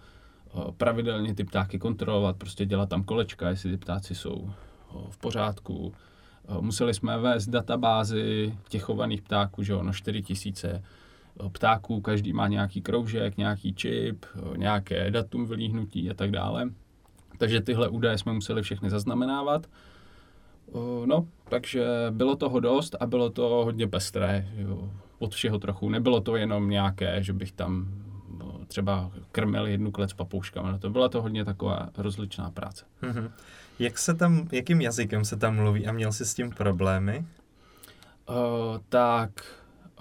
o, 0.51 0.71
pravidelně 0.71 1.35
ty 1.35 1.43
ptáky 1.43 1.79
kontrolovat, 1.79 2.37
prostě 2.37 2.65
dělat 2.65 2.89
tam 2.89 3.03
kolečka, 3.03 3.49
jestli 3.49 3.71
ty 3.71 3.77
ptáci 3.77 4.15
jsou 4.15 4.49
o, 4.93 5.07
v 5.09 5.17
pořádku. 5.17 5.93
O, 6.47 6.61
museli 6.61 6.93
jsme 6.93 7.17
vést 7.17 7.47
databázy 7.47 8.57
těch 8.69 8.83
chovaných 8.83 9.21
ptáků, 9.21 9.63
že 9.63 9.75
ono 9.75 9.93
4 9.93 10.21
tisíce 10.21 10.83
ptáků, 11.51 12.01
každý 12.01 12.33
má 12.33 12.47
nějaký 12.47 12.81
kroužek, 12.81 13.37
nějaký 13.37 13.73
čip, 13.73 14.25
nějaké 14.55 15.11
datum 15.11 15.45
vylíhnutí 15.45 16.09
a 16.09 16.13
tak 16.13 16.31
dále. 16.31 16.69
Takže 17.37 17.61
tyhle 17.61 17.89
údaje 17.89 18.17
jsme 18.17 18.33
museli 18.33 18.61
všechny 18.61 18.89
zaznamenávat. 18.89 19.67
No, 21.05 21.27
takže 21.49 21.85
bylo 22.11 22.35
toho 22.35 22.59
dost 22.59 22.95
a 22.99 23.05
bylo 23.05 23.29
to 23.29 23.49
hodně 23.49 23.87
pestré, 23.87 24.47
jo, 24.57 24.89
od 25.19 25.33
všeho 25.33 25.59
trochu. 25.59 25.89
Nebylo 25.89 26.21
to 26.21 26.35
jenom 26.35 26.69
nějaké, 26.69 27.23
že 27.23 27.33
bych 27.33 27.51
tam 27.51 27.87
no, 28.37 28.59
třeba 28.67 29.11
krmil 29.31 29.67
jednu 29.67 29.91
klec 29.91 30.13
papouškami. 30.13 30.71
No, 30.71 30.79
to 30.79 30.89
byla 30.89 31.09
to 31.09 31.21
hodně 31.21 31.45
taková 31.45 31.89
rozličná 31.97 32.51
práce. 32.51 32.85
Mm-hmm. 33.01 33.31
Jak 33.79 33.97
se 33.97 34.13
tam, 34.13 34.47
jakým 34.51 34.81
jazykem 34.81 35.25
se 35.25 35.37
tam 35.37 35.55
mluví 35.55 35.87
a 35.87 35.91
měl 35.91 36.11
jsi 36.11 36.25
s 36.25 36.33
tím 36.33 36.51
problémy? 36.51 37.25
Uh, 38.29 38.35
tak 38.89 39.29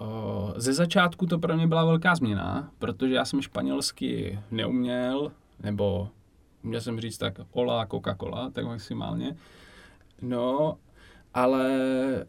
uh, 0.00 0.52
ze 0.56 0.72
začátku 0.72 1.26
to 1.26 1.38
pro 1.38 1.56
mě 1.56 1.66
byla 1.66 1.84
velká 1.84 2.14
změna, 2.14 2.70
protože 2.78 3.14
já 3.14 3.24
jsem 3.24 3.42
španělsky 3.42 4.38
neuměl, 4.50 5.32
nebo 5.62 6.08
měl 6.62 6.80
jsem 6.80 7.00
říct 7.00 7.18
tak 7.18 7.40
ola 7.52 7.86
Coca-Cola, 7.86 8.52
tak 8.52 8.64
maximálně. 8.64 9.36
No, 10.22 10.76
ale 11.34 11.70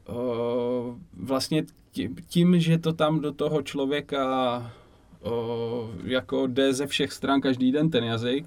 o, 0.08 0.96
vlastně 1.14 1.64
tím, 2.28 2.60
že 2.60 2.78
to 2.78 2.94
tam 2.94 3.20
do 3.20 3.32
toho 3.32 3.62
člověka 3.62 4.72
o, 5.22 5.90
jako 6.04 6.48
jde 6.48 6.74
ze 6.74 6.88
všech 6.88 7.14
stran 7.14 7.42
každý 7.42 7.72
den 7.72 7.90
ten 7.90 8.04
jazyk, 8.04 8.46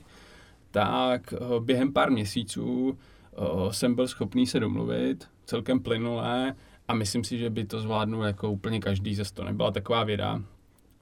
tak 0.71 1.35
o, 1.38 1.61
během 1.61 1.92
pár 1.92 2.11
měsíců 2.11 2.99
o, 3.35 3.73
jsem 3.73 3.95
byl 3.95 4.09
schopný 4.09 4.47
se 4.47 4.61
domluvit 4.61 5.28
celkem 5.45 5.80
plynulé 5.80 6.54
a 6.88 6.95
myslím 6.95 7.25
si, 7.25 7.38
že 7.38 7.50
by 7.50 7.64
to 7.64 7.80
zvládnul 7.80 8.25
jako 8.25 8.50
úplně 8.50 8.80
každý 8.80 9.14
ze 9.14 9.25
to 9.35 9.45
nebyla 9.45 9.71
taková 9.71 10.04
věda. 10.04 10.42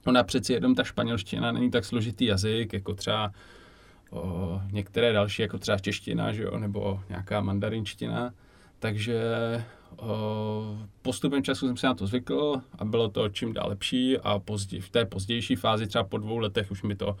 Ona 0.05 0.23
přeci 0.23 0.53
jenom 0.53 0.75
ta 0.75 0.83
španělština 0.83 1.51
není 1.51 1.71
tak 1.71 1.85
složitý 1.85 2.25
jazyk, 2.25 2.73
jako 2.73 2.93
třeba 2.93 3.31
o, 4.11 4.61
některé 4.71 5.13
další, 5.13 5.41
jako 5.41 5.57
třeba 5.57 5.77
čeština, 5.77 6.33
že 6.33 6.43
jo, 6.43 6.59
nebo 6.59 6.99
nějaká 7.09 7.41
mandarinština. 7.41 8.33
Takže 8.79 9.21
o, 9.97 10.77
postupem 11.01 11.43
času 11.43 11.67
jsem 11.67 11.77
se 11.77 11.87
na 11.87 11.93
to 11.93 12.07
zvykl 12.07 12.61
a 12.79 12.85
bylo 12.85 13.09
to 13.09 13.29
čím 13.29 13.53
dál 13.53 13.69
lepší 13.69 14.17
a 14.17 14.39
později, 14.39 14.81
v 14.81 14.89
té 14.89 15.05
pozdější 15.05 15.55
fázi, 15.55 15.87
třeba 15.87 16.03
po 16.03 16.17
dvou 16.17 16.37
letech, 16.37 16.71
už 16.71 16.83
mi 16.83 16.95
to 16.95 17.17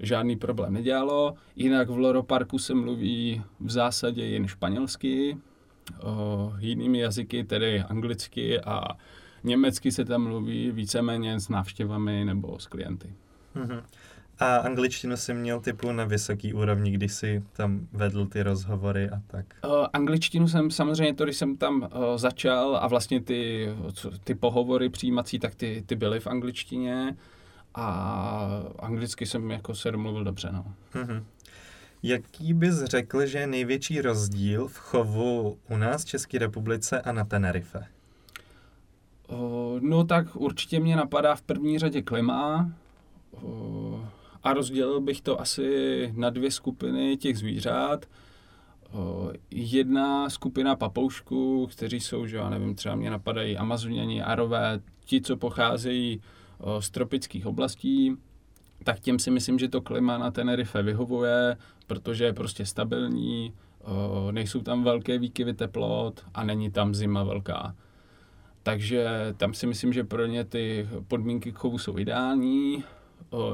žádný 0.00 0.36
problém 0.36 0.72
nedělalo. 0.72 1.34
Jinak 1.56 1.90
v 1.90 1.98
Loro 1.98 2.22
Parku 2.22 2.58
se 2.58 2.74
mluví 2.74 3.42
v 3.60 3.70
zásadě 3.70 4.26
jen 4.26 4.48
španělsky, 4.48 5.36
o, 6.02 6.52
jinými 6.58 6.98
jazyky, 6.98 7.44
tedy 7.44 7.80
anglicky 7.80 8.60
a 8.60 8.82
německy 9.44 9.92
se 9.92 10.04
tam 10.04 10.22
mluví 10.22 10.70
víceméně 10.70 11.40
s 11.40 11.48
návštěvami 11.48 12.24
nebo 12.24 12.58
s 12.58 12.66
klienty. 12.66 13.14
Mm-hmm. 13.56 13.82
A 14.40 14.56
angličtinu 14.56 15.16
jsi 15.16 15.34
měl 15.34 15.60
typu 15.60 15.92
na 15.92 16.04
vysoký 16.04 16.54
úrovni, 16.54 16.90
když 16.90 17.12
jsi 17.12 17.42
tam 17.52 17.88
vedl 17.92 18.26
ty 18.26 18.42
rozhovory 18.42 19.10
a 19.10 19.22
tak? 19.26 19.46
Uh, 19.64 19.86
angličtinu 19.92 20.48
jsem 20.48 20.70
samozřejmě, 20.70 21.14
to, 21.14 21.24
když 21.24 21.36
jsem 21.36 21.56
tam 21.56 21.82
uh, 21.82 21.88
začal 22.16 22.76
a 22.76 22.88
vlastně 22.88 23.20
ty, 23.20 23.68
co, 23.92 24.10
ty 24.24 24.34
pohovory 24.34 24.88
přijímací, 24.88 25.38
tak 25.38 25.54
ty, 25.54 25.82
ty 25.86 25.96
byly 25.96 26.20
v 26.20 26.26
angličtině 26.26 27.16
a 27.74 28.62
anglicky 28.78 29.26
jsem 29.26 29.50
jako 29.50 29.74
se 29.74 29.90
domluvil 29.90 30.24
dobře, 30.24 30.48
no. 30.52 30.64
Uh-huh. 30.94 31.22
Jaký 32.02 32.54
bys 32.54 32.84
řekl, 32.84 33.26
že 33.26 33.38
je 33.38 33.46
největší 33.46 34.00
rozdíl 34.00 34.68
v 34.68 34.76
chovu 34.76 35.58
u 35.70 35.76
nás 35.76 36.02
v 36.02 36.06
České 36.08 36.38
republice 36.38 37.00
a 37.00 37.12
na 37.12 37.24
Tenerife? 37.24 37.86
Uh, 39.28 39.80
no 39.80 40.04
tak 40.04 40.36
určitě 40.36 40.80
mě 40.80 40.96
napadá 40.96 41.34
v 41.34 41.42
první 41.42 41.78
řadě 41.78 42.02
klima, 42.02 42.70
uh, 43.30 43.87
a 44.48 44.52
rozdělil 44.52 45.00
bych 45.00 45.20
to 45.20 45.40
asi 45.40 46.12
na 46.16 46.30
dvě 46.30 46.50
skupiny 46.50 47.16
těch 47.16 47.38
zvířat. 47.38 48.06
Jedna 49.50 50.30
skupina 50.30 50.76
papoušků, 50.76 51.66
kteří 51.66 52.00
jsou, 52.00 52.26
že 52.26 52.36
já 52.36 52.50
nevím, 52.50 52.74
třeba 52.74 52.94
mě 52.94 53.10
napadají 53.10 53.56
amazoniani, 53.56 54.22
arové, 54.22 54.80
ti, 55.04 55.20
co 55.20 55.36
pocházejí 55.36 56.20
z 56.80 56.90
tropických 56.90 57.46
oblastí, 57.46 58.16
tak 58.84 59.00
těm 59.00 59.18
si 59.18 59.30
myslím, 59.30 59.58
že 59.58 59.68
to 59.68 59.80
klima 59.80 60.18
na 60.18 60.30
Tenerife 60.30 60.82
vyhovuje, 60.82 61.56
protože 61.86 62.24
je 62.24 62.32
prostě 62.32 62.66
stabilní, 62.66 63.52
nejsou 64.30 64.60
tam 64.60 64.84
velké 64.84 65.18
výkyvy 65.18 65.54
teplot 65.54 66.24
a 66.34 66.44
není 66.44 66.70
tam 66.70 66.94
zima 66.94 67.22
velká. 67.22 67.74
Takže 68.62 69.08
tam 69.36 69.54
si 69.54 69.66
myslím, 69.66 69.92
že 69.92 70.04
pro 70.04 70.26
ně 70.26 70.44
ty 70.44 70.88
podmínky 71.08 71.52
chovu 71.52 71.78
jsou 71.78 71.98
ideální. 71.98 72.84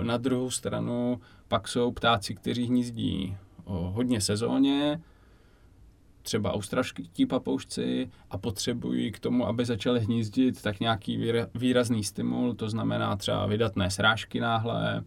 Na 0.02 0.16
druhou 0.16 0.50
stranu 0.50 1.20
pak 1.48 1.68
jsou 1.68 1.92
ptáci, 1.92 2.34
kteří 2.34 2.64
hnízdí 2.64 3.36
hodně 3.66 4.20
sezóně, 4.20 5.00
třeba 6.22 6.52
australští 6.52 7.26
papoušci 7.26 8.10
a 8.30 8.38
potřebují 8.38 9.12
k 9.12 9.18
tomu, 9.18 9.46
aby 9.46 9.64
začaly 9.64 10.00
hnízdit, 10.00 10.62
tak 10.62 10.80
nějaký 10.80 11.32
výrazný 11.54 12.04
stimul, 12.04 12.54
to 12.54 12.68
znamená 12.68 13.16
třeba 13.16 13.46
vydatné 13.46 13.90
srážky 13.90 14.40
náhle, 14.40 15.04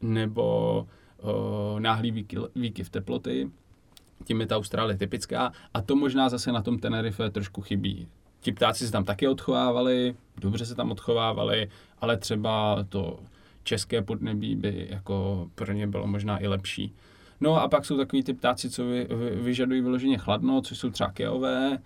nebo 0.00 0.86
o, 1.22 1.76
náhlý 1.78 2.24
výky, 2.54 2.84
v 2.84 2.90
teploty. 2.90 3.50
Tím 4.24 4.40
je 4.40 4.46
ta 4.46 4.56
Austrálie 4.56 4.98
typická 4.98 5.52
a 5.74 5.82
to 5.82 5.96
možná 5.96 6.28
zase 6.28 6.52
na 6.52 6.62
tom 6.62 6.78
Tenerife 6.78 7.30
trošku 7.30 7.60
chybí. 7.62 8.08
Ti 8.40 8.52
ptáci 8.52 8.86
se 8.86 8.92
tam 8.92 9.04
taky 9.04 9.28
odchovávali, 9.28 10.16
dobře 10.36 10.66
se 10.66 10.74
tam 10.74 10.90
odchovávali, 10.90 11.70
ale 11.98 12.16
třeba 12.16 12.84
to 12.88 13.20
české 13.68 14.02
podnebí 14.02 14.56
by 14.56 14.86
jako 14.90 15.48
pro 15.54 15.72
ně 15.72 15.86
bylo 15.86 16.06
možná 16.06 16.42
i 16.42 16.46
lepší. 16.46 16.94
No 17.40 17.60
a 17.62 17.68
pak 17.68 17.84
jsou 17.84 17.96
takový 17.96 18.22
ty 18.22 18.34
ptáci, 18.34 18.70
co 18.70 18.84
vy, 18.84 19.08
vy, 19.10 19.30
vyžadují 19.30 19.80
vyloženě 19.80 20.18
chladno, 20.18 20.62
což 20.62 20.78
jsou 20.78 20.90
třeba 20.90 21.10
keové, 21.10 21.78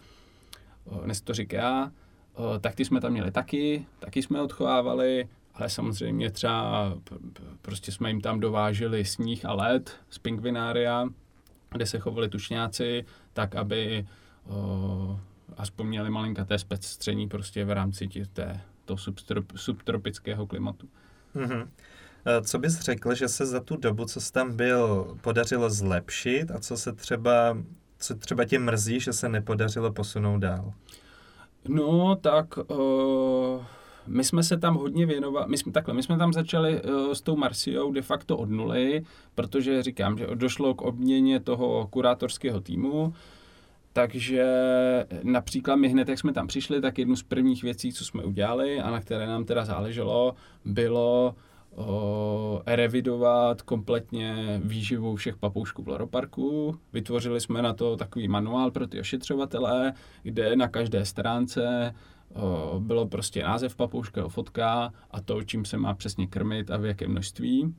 to 1.25 1.35
říká, 1.35 1.93
tak 2.61 2.75
ty 2.75 2.85
jsme 2.85 3.01
tam 3.01 3.13
měli 3.13 3.31
taky, 3.31 3.87
taky 3.99 4.23
jsme 4.23 4.43
odchovávali, 4.43 5.29
ale 5.55 5.69
samozřejmě 5.69 6.31
třeba 6.31 6.95
prostě 7.63 7.93
jsme 7.93 8.11
jim 8.11 8.21
tam 8.21 8.41
dováželi 8.41 9.05
sníh 9.05 9.45
a 9.45 9.53
led 9.53 9.97
z 10.11 10.19
pingvinária, 10.19 11.09
kde 11.71 11.87
se 11.87 11.99
chovali 11.99 12.29
tušňáci, 12.29 13.05
tak 13.33 13.55
aby 13.57 14.07
uh, 14.47 15.19
aspoň 15.57 15.87
měli 15.87 16.11
malinkaté 16.11 16.59
zpestření 16.59 17.29
prostě 17.29 17.65
v 17.65 17.71
rámci 17.71 18.09
tě, 18.09 18.27
té, 18.27 18.61
toho 18.85 18.99
substrop, 18.99 19.53
subtropického 19.57 20.47
klimatu. 20.47 20.89
Mm-hmm. 21.37 21.69
Co 22.43 22.59
bys 22.59 22.81
řekl, 22.81 23.15
že 23.15 23.29
se 23.29 23.47
za 23.47 23.61
tu 23.61 23.77
dobu, 23.77 24.05
co 24.05 24.21
jsi 24.21 24.33
tam 24.33 24.57
byl, 24.57 25.17
podařilo 25.21 25.71
zlepšit 25.71 26.51
a 26.51 26.59
co 26.59 26.77
se 26.77 26.93
třeba, 26.93 27.59
co 27.99 28.15
třeba 28.15 28.45
tě 28.45 28.59
mrzí, 28.59 29.01
že 29.01 29.13
se 29.13 29.29
nepodařilo 29.29 29.93
posunout 29.93 30.39
dál? 30.39 30.73
No, 31.69 32.17
tak 32.17 32.59
uh, 32.59 33.65
my 34.07 34.25
jsme 34.25 34.43
se 34.43 34.57
tam 34.57 34.75
hodně 34.75 35.07
věnovali, 35.07 35.47
my 35.49 35.59
jsme 35.59 35.73
takhle, 35.73 35.95
my 35.95 36.03
jsme 36.03 36.19
tam 36.19 36.33
začali 36.33 36.83
uh, 36.83 37.13
s 37.13 37.21
tou 37.21 37.37
Marsiou 37.37 37.93
de 37.93 38.03
facto 38.03 38.37
od 38.37 38.51
nuly, 38.51 39.03
protože 39.35 39.83
říkám, 39.83 40.19
že 40.19 40.27
došlo 40.35 40.75
k 40.75 40.83
obměně 40.83 41.41
toho 41.41 41.87
kurátorského 41.87 42.61
týmu, 42.61 43.15
takže 43.93 44.47
například 45.23 45.77
my 45.77 45.89
hned, 45.89 46.09
jak 46.09 46.19
jsme 46.19 46.33
tam 46.33 46.47
přišli, 46.47 46.81
tak 46.81 46.99
jednu 46.99 47.17
z 47.17 47.23
prvních 47.23 47.63
věcí, 47.63 47.93
co 47.93 48.05
jsme 48.05 48.25
udělali 48.25 48.81
a 48.81 48.91
na 48.91 49.01
které 49.01 49.27
nám 49.27 49.45
teda 49.45 49.65
záleželo, 49.65 50.35
bylo 50.65 51.35
o, 51.75 52.63
revidovat 52.67 53.63
kompletně 53.63 54.61
výživu 54.65 55.17
všech 55.17 55.37
papoušků 55.37 55.83
v 55.83 55.89
Loroparku. 55.89 56.79
Vytvořili 56.93 57.41
jsme 57.41 57.63
na 57.63 57.73
to 57.73 57.97
takový 57.97 58.29
manuál 58.29 58.71
pro 58.71 58.87
ty 58.87 59.01
ošetřovatele, 59.01 59.93
kde 60.23 60.57
na 60.57 60.69
každé 60.69 61.05
stránce 61.05 61.95
o, 62.35 62.81
bylo 62.81 63.07
prostě 63.07 63.43
název 63.43 63.77
papouška, 63.77 64.29
fotka 64.29 64.93
a 65.11 65.21
to, 65.21 65.43
čím 65.43 65.65
se 65.65 65.77
má 65.77 65.95
přesně 65.95 66.27
krmit 66.27 66.71
a 66.71 66.77
v 66.77 66.85
jakém 66.85 67.11
množství. 67.11 67.75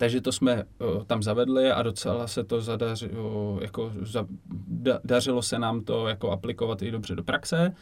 Takže 0.00 0.20
to 0.20 0.32
jsme 0.32 0.64
o, 0.78 1.04
tam 1.04 1.22
zavedli 1.22 1.72
a 1.72 1.82
docela 1.82 2.26
se 2.26 2.44
to 2.44 2.60
zadařilo, 2.60 3.58
jako 3.62 3.92
za, 4.02 4.26
da, 4.68 5.00
dařilo 5.04 5.42
se 5.42 5.58
nám 5.58 5.80
to 5.80 6.08
jako 6.08 6.30
aplikovat 6.30 6.82
i 6.82 6.90
dobře 6.90 7.14
do 7.14 7.22
praxe. 7.22 7.74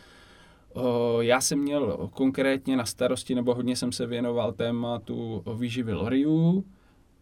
O, 0.72 1.18
já 1.22 1.40
jsem 1.40 1.58
měl 1.58 2.08
konkrétně 2.12 2.76
na 2.76 2.84
starosti, 2.84 3.34
nebo 3.34 3.54
hodně 3.54 3.76
jsem 3.76 3.92
se 3.92 4.06
věnoval 4.06 4.52
tématu 4.52 5.42
výživy 5.58 5.92
loriů. 5.92 6.64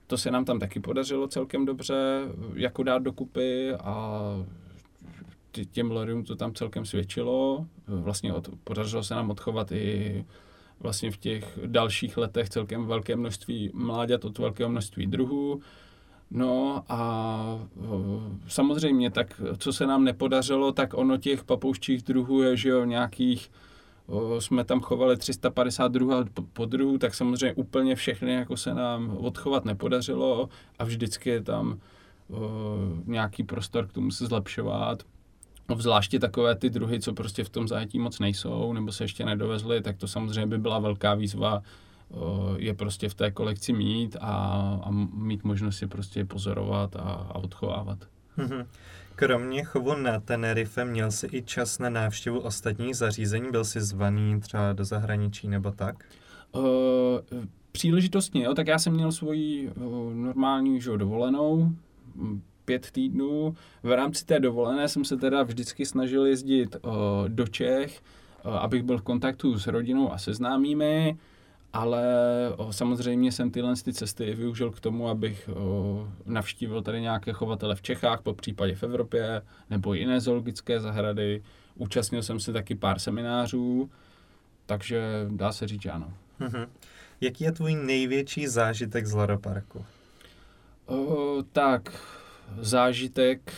To 0.07 0.19
se 0.19 0.31
nám 0.31 0.45
tam 0.45 0.59
taky 0.59 0.81
podařilo 0.81 1.29
celkem 1.29 1.65
dobře, 1.65 2.21
jako 2.55 2.83
dát 2.83 3.03
dokupy 3.03 3.73
a 3.75 4.21
těm 5.71 5.91
loriům 5.91 6.25
to 6.25 6.37
tam 6.37 6.55
celkem 6.55 6.85
svědčilo. 6.85 7.67
Vlastně 7.87 8.35
od, 8.35 8.49
podařilo 8.65 9.03
se 9.03 9.15
nám 9.15 9.31
odchovat 9.31 9.73
i 9.73 10.25
vlastně 10.81 11.11
v 11.11 11.17
těch 11.17 11.59
dalších 11.67 12.17
letech 12.17 12.49
celkem 12.49 12.87
velké 12.87 13.17
množství 13.17 13.71
mláďat 13.75 14.25
od 14.25 14.39
velkého 14.39 14.71
množství 14.71 15.07
druhů. 15.07 15.61
No 16.31 16.85
a 16.89 17.61
samozřejmě, 18.49 19.11
tak 19.11 19.41
co 19.59 19.73
se 19.73 19.87
nám 19.87 20.05
nepodařilo, 20.05 20.73
tak 20.73 20.95
ono 20.95 21.17
těch 21.17 21.45
papouščích 21.45 22.03
druhů 22.03 22.43
je, 22.43 22.57
že 22.57 22.69
jo, 22.69 22.85
nějakých, 22.85 23.51
jsme 24.39 24.65
tam 24.65 24.81
chovali 24.81 25.17
350 25.17 25.89
druhů 25.93 26.13
po 26.53 26.65
druhů, 26.65 26.99
tak 26.99 27.15
samozřejmě 27.15 27.55
úplně 27.55 27.95
všechny 27.95 28.33
jako 28.33 28.57
se 28.57 28.75
nám 28.75 29.17
odchovat 29.17 29.65
nepodařilo 29.65 30.49
a 30.79 30.85
vždycky 30.85 31.31
je 31.31 31.43
tam 31.43 31.81
o, 32.31 32.51
nějaký 33.05 33.43
prostor 33.43 33.87
k 33.87 33.93
tomu 33.93 34.11
se 34.11 34.27
zlepšovat. 34.27 35.03
Obzvláště 35.69 36.19
takové 36.19 36.55
ty 36.55 36.71
druhy, 36.71 37.01
co 37.01 37.13
prostě 37.13 37.45
v 37.45 37.49
tom 37.49 37.69
zajetí 37.69 37.99
moc 37.99 38.19
nejsou, 38.19 38.73
nebo 38.73 38.93
se 38.93 39.05
ještě 39.05 39.25
nedovezly, 39.25 39.83
tak 39.83 39.97
to 39.97 40.09
samozřejmě 40.09 40.47
by 40.47 40.59
byla 40.59 40.79
velká 40.79 41.15
výzva 41.15 41.63
je 42.57 42.75
prostě 42.75 43.09
v 43.09 43.15
té 43.15 43.31
kolekci 43.31 43.73
mít 43.73 44.17
a, 44.21 44.35
a 44.85 44.91
mít 45.15 45.45
možnost 45.45 45.83
je 45.83 45.89
prostě 45.89 46.25
pozorovat 46.25 46.97
a, 46.97 47.01
a 47.01 47.35
odchovávat. 47.35 47.99
Mhm. 48.37 48.67
Kromě 49.15 49.65
chovu 49.65 49.95
na 49.95 50.21
Tenerife 50.21 50.85
měl 50.85 51.11
jsi 51.11 51.29
i 51.33 51.43
čas 51.43 51.79
na 51.79 51.91
návštěvu 51.91 52.39
ostatních 52.39 52.97
zařízení? 52.97 53.51
Byl 53.51 53.65
jsi 53.65 53.81
zvaný 53.81 54.41
třeba 54.41 54.73
do 54.73 54.85
zahraničí 54.85 55.49
nebo 55.49 55.71
tak? 55.71 56.05
Uh, 56.53 56.65
příležitostně, 57.73 58.45
jo. 58.45 58.55
Tak 58.55 58.67
já 58.67 58.79
jsem 58.79 58.93
měl 58.93 59.13
svoji 59.13 59.69
uh, 59.69 60.15
normální 60.15 60.81
že, 60.81 60.91
dovolenou, 60.97 61.73
pět 62.67 62.91
týdnů. 62.91 63.55
V 63.83 63.97
rámci 63.97 64.25
té 64.25 64.41
dovolené 64.41 64.89
jsem 64.89 65.05
se 65.05 65.17
teda 65.17 65.43
vždycky 65.43 65.87
snažil 65.87 66.27
jezdit 66.27 66.77
uh, 66.77 66.93
do 67.29 67.47
Čech, 67.47 68.03
uh, 68.45 68.57
abych 68.57 68.83
byl 68.83 68.99
v 68.99 69.03
kontaktu 69.03 69.59
s 69.59 69.67
rodinou 69.67 70.13
a 70.13 70.19
se 70.19 70.35
známými, 70.35 71.17
ale 71.73 72.05
uh, 72.59 72.71
samozřejmě 72.71 73.33
jsem 73.33 73.51
tyhle 73.51 73.75
ty 73.85 73.93
cesty 73.93 74.35
využil 74.35 74.71
k 74.71 74.81
tomu, 74.81 75.09
abych 75.09 75.51
navštívil 76.27 76.83
tady 76.83 77.01
nějaké 77.01 77.33
chovatele 77.33 77.75
v 77.75 77.83
Čechách, 77.83 78.23
po 78.23 78.35
případě 78.35 78.75
v 78.75 78.83
Evropě, 78.83 79.43
nebo 79.71 79.95
jiné 79.95 80.21
zoologické 80.21 80.81
zahrady. 80.81 81.43
Účastnil 81.75 82.23
jsem 82.23 82.41
se 82.41 82.53
taky 82.53 82.75
pár 82.75 82.99
seminářů, 82.99 83.91
takže 84.67 85.27
dá 85.31 85.53
se 85.53 85.67
říct, 85.67 85.83
že 85.83 85.91
ano. 85.91 86.13
Mm-hmm. 86.41 86.67
Jaký 87.21 87.45
je 87.45 87.53
tvůj 87.53 87.75
největší 87.75 88.47
zážitek 88.49 89.07
z 89.07 89.13
Loro 89.13 89.39
Parku? 89.39 89.85
Uh, 90.87 91.43
tak, 91.53 92.01
zážitek, 92.59 93.53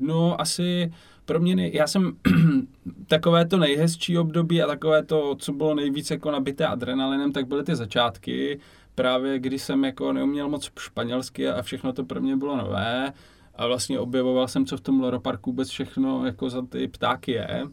no 0.00 0.40
asi 0.40 0.92
pro 1.24 1.40
mě, 1.40 1.56
nej, 1.56 1.70
já 1.74 1.86
jsem 1.86 2.12
takové 3.06 3.46
to 3.46 3.56
nejhezčí 3.56 4.18
období 4.18 4.62
a 4.62 4.66
takové 4.66 5.02
to, 5.02 5.36
co 5.38 5.52
bylo 5.52 5.74
nejvíc 5.74 6.10
jako 6.10 6.30
nabité 6.30 6.66
adrenalinem, 6.66 7.32
tak 7.32 7.46
byly 7.46 7.64
ty 7.64 7.76
začátky, 7.76 8.60
právě 8.94 9.38
když 9.38 9.62
jsem 9.62 9.84
jako 9.84 10.12
neuměl 10.12 10.48
moc 10.48 10.70
španělsky 10.78 11.48
a 11.48 11.62
všechno 11.62 11.92
to 11.92 12.04
pro 12.04 12.20
mě 12.20 12.36
bylo 12.36 12.56
nové. 12.56 13.12
A 13.54 13.66
vlastně 13.66 13.98
objevoval 13.98 14.48
jsem, 14.48 14.66
co 14.66 14.76
v 14.76 14.80
tom 14.80 15.00
Loro 15.00 15.20
Parku 15.20 15.50
vůbec 15.50 15.68
všechno 15.68 16.26
jako 16.26 16.50
za 16.50 16.62
ty 16.62 16.88
ptáky 16.88 17.32
je. 17.32 17.66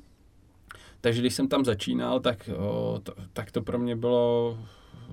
Takže 1.01 1.21
když 1.21 1.33
jsem 1.33 1.47
tam 1.47 1.65
začínal, 1.65 2.19
tak, 2.19 2.49
o, 2.57 2.99
to, 3.03 3.13
tak 3.33 3.51
to 3.51 3.61
pro 3.61 3.79
mě 3.79 3.95
bylo 3.95 4.57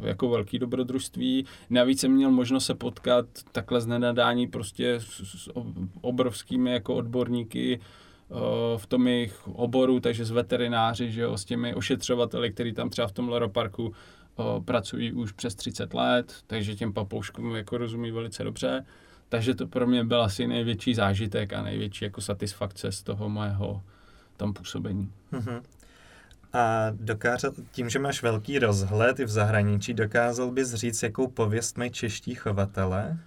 jako 0.01 0.29
velký 0.29 0.59
dobrodružství. 0.59 1.47
Navíc 1.71 2.01
jsem 2.01 2.13
měl 2.13 2.31
možnost 2.31 2.67
se 2.67 2.75
potkat 2.75 3.27
takhle 3.53 3.81
z 3.81 3.87
nenadání 3.87 4.47
prostě 4.47 4.95
s, 5.01 5.51
obrovskými 6.01 6.73
jako 6.73 6.95
odborníky 6.95 7.81
v 8.77 8.87
tom 8.87 9.09
jejich 9.09 9.49
oboru, 9.49 10.01
takže 10.01 10.25
s 10.25 10.31
veterináři, 10.31 11.13
že 11.13 11.21
jo, 11.21 11.37
s 11.37 11.45
těmi 11.45 11.75
ošetřovateli, 11.75 12.53
kteří 12.53 12.73
tam 12.73 12.91
třeba 12.91 13.09
v 13.09 13.13
tom 13.13 13.29
Leroparku 13.29 13.93
pracují 14.65 15.13
už 15.13 15.33
přes 15.33 15.55
30 15.55 15.95
let, 15.95 16.35
takže 16.47 16.75
těm 16.75 16.93
papouškům 16.93 17.55
jako 17.55 17.79
rozumí 17.79 18.11
velice 18.11 18.45
dobře. 18.45 18.85
Takže 19.29 19.55
to 19.55 19.67
pro 19.67 19.87
mě 19.87 20.05
byl 20.05 20.23
asi 20.23 20.47
největší 20.47 20.95
zážitek 20.95 21.53
a 21.53 21.63
největší 21.63 22.05
jako 22.05 22.21
satisfakce 22.21 22.93
z 22.93 23.03
toho 23.03 23.29
mého 23.29 23.83
tam 24.37 24.53
působení. 24.53 25.13
Mm-hmm. 25.33 25.63
A 26.57 26.91
dokázal, 26.91 27.53
tím, 27.73 27.89
že 27.89 27.99
máš 27.99 28.23
velký 28.23 28.59
rozhled 28.59 29.21
i 29.21 29.25
v 29.25 29.29
zahraničí, 29.29 29.95
dokázal 29.95 30.51
bys 30.51 30.75
říct, 30.75 31.03
jakou 31.03 31.29
pověst 31.29 31.79
mají 31.79 31.91
čeští 31.91 32.35
chovatele? 32.35 33.19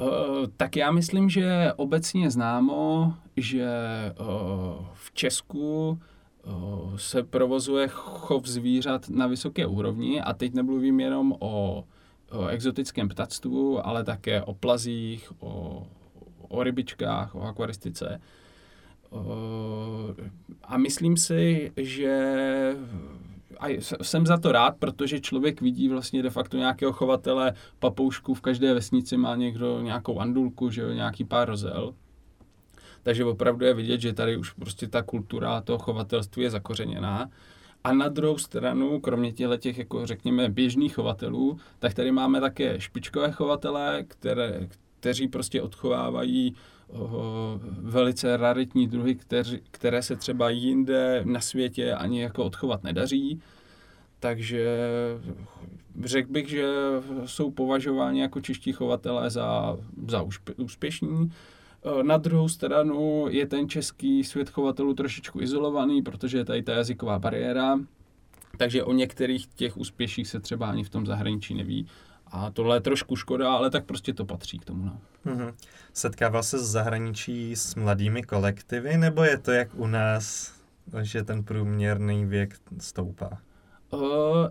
Uh, 0.00 0.08
tak 0.56 0.76
já 0.76 0.90
myslím, 0.90 1.30
že 1.30 1.72
obecně 1.76 2.30
známo, 2.30 3.14
že 3.36 3.68
uh, 4.20 4.26
v 4.92 5.12
Česku 5.14 5.98
uh, 6.44 6.96
se 6.96 7.22
provozuje 7.22 7.88
chov 7.88 8.46
zvířat 8.46 9.08
na 9.08 9.26
vysoké 9.26 9.66
úrovni 9.66 10.20
a 10.20 10.32
teď 10.32 10.54
nemluvím 10.54 11.00
jenom 11.00 11.34
o, 11.40 11.84
o 12.30 12.46
exotickém 12.46 13.08
ptactvu, 13.08 13.86
ale 13.86 14.04
také 14.04 14.42
o 14.42 14.54
plazích, 14.54 15.32
o, 15.40 15.86
o 16.48 16.62
rybičkách, 16.62 17.34
o 17.34 17.42
akvaristice. 17.42 18.20
Eh, 19.12 20.30
a 20.62 20.78
myslím 20.78 21.16
si, 21.16 21.72
že 21.76 22.36
a 23.60 23.68
jsem 24.02 24.26
za 24.26 24.38
to 24.38 24.52
rád, 24.52 24.76
protože 24.78 25.20
člověk 25.20 25.60
vidí 25.60 25.88
vlastně 25.88 26.22
de 26.22 26.30
facto 26.30 26.56
nějakého 26.56 26.92
chovatele 26.92 27.52
papoušku, 27.78 28.34
v 28.34 28.40
každé 28.40 28.74
vesnici 28.74 29.16
má 29.16 29.36
někdo 29.36 29.80
nějakou 29.80 30.18
andulku, 30.18 30.70
že 30.70 30.82
jo, 30.82 30.92
nějaký 30.92 31.24
pár 31.24 31.48
rozel. 31.48 31.94
Takže 33.02 33.24
opravdu 33.24 33.64
je 33.64 33.74
vidět, 33.74 34.00
že 34.00 34.12
tady 34.12 34.36
už 34.36 34.52
prostě 34.52 34.88
ta 34.88 35.02
kultura 35.02 35.60
toho 35.60 35.78
chovatelství 35.78 36.42
je 36.42 36.50
zakořeněná. 36.50 37.30
A 37.84 37.92
na 37.92 38.08
druhou 38.08 38.38
stranu, 38.38 39.00
kromě 39.00 39.32
těchto 39.32 39.56
těch, 39.56 39.78
jako 39.78 40.06
řekněme, 40.06 40.48
běžných 40.48 40.94
chovatelů, 40.94 41.58
tak 41.78 41.94
tady 41.94 42.12
máme 42.12 42.40
také 42.40 42.80
špičkové 42.80 43.32
chovatele, 43.32 44.04
které, 44.08 44.68
kteří 45.00 45.28
prostě 45.28 45.62
odchovávají 45.62 46.54
velice 47.80 48.36
raritní 48.36 48.86
druhy, 48.86 49.18
které 49.70 50.02
se 50.02 50.16
třeba 50.16 50.50
jinde 50.50 51.22
na 51.24 51.40
světě 51.40 51.94
ani 51.94 52.22
jako 52.22 52.44
odchovat 52.44 52.84
nedaří. 52.84 53.40
Takže 54.20 54.78
řekl 56.04 56.32
bych, 56.32 56.48
že 56.48 56.66
jsou 57.24 57.50
považováni 57.50 58.20
jako 58.20 58.40
čeští 58.40 58.72
chovatelé 58.72 59.30
za, 59.30 59.76
za 60.08 60.26
úspěšní. 60.56 61.32
Na 62.02 62.16
druhou 62.16 62.48
stranu 62.48 63.26
je 63.28 63.46
ten 63.46 63.68
český 63.68 64.24
svět 64.24 64.50
chovatelů 64.50 64.94
trošičku 64.94 65.40
izolovaný, 65.40 66.02
protože 66.02 66.38
je 66.38 66.44
tady 66.44 66.62
ta 66.62 66.72
jazyková 66.72 67.18
bariéra, 67.18 67.78
takže 68.56 68.84
o 68.84 68.92
některých 68.92 69.46
těch 69.46 69.76
úspěších 69.76 70.28
se 70.28 70.40
třeba 70.40 70.66
ani 70.66 70.84
v 70.84 70.90
tom 70.90 71.06
zahraničí 71.06 71.54
neví 71.54 71.86
A 72.32 72.50
tohle 72.50 72.76
je 72.76 72.80
trošku 72.80 73.16
škoda, 73.16 73.52
ale 73.52 73.70
tak 73.70 73.84
prostě 73.84 74.12
to 74.12 74.24
patří 74.24 74.58
k 74.58 74.64
tomu. 74.64 74.84
No. 74.84 75.00
Mm-hmm. 75.26 75.54
Setkával 75.92 76.42
se 76.42 76.58
z 76.58 76.70
zahraničí 76.70 77.56
s 77.56 77.74
mladými 77.74 78.22
kolektivy, 78.22 78.96
nebo 78.96 79.24
je 79.24 79.38
to 79.38 79.50
jak 79.50 79.68
u 79.74 79.86
nás, 79.86 80.54
že 81.02 81.22
ten 81.22 81.44
průměrný 81.44 82.24
věk 82.24 82.54
stoupá? 82.78 83.38
Uh, 83.90 84.00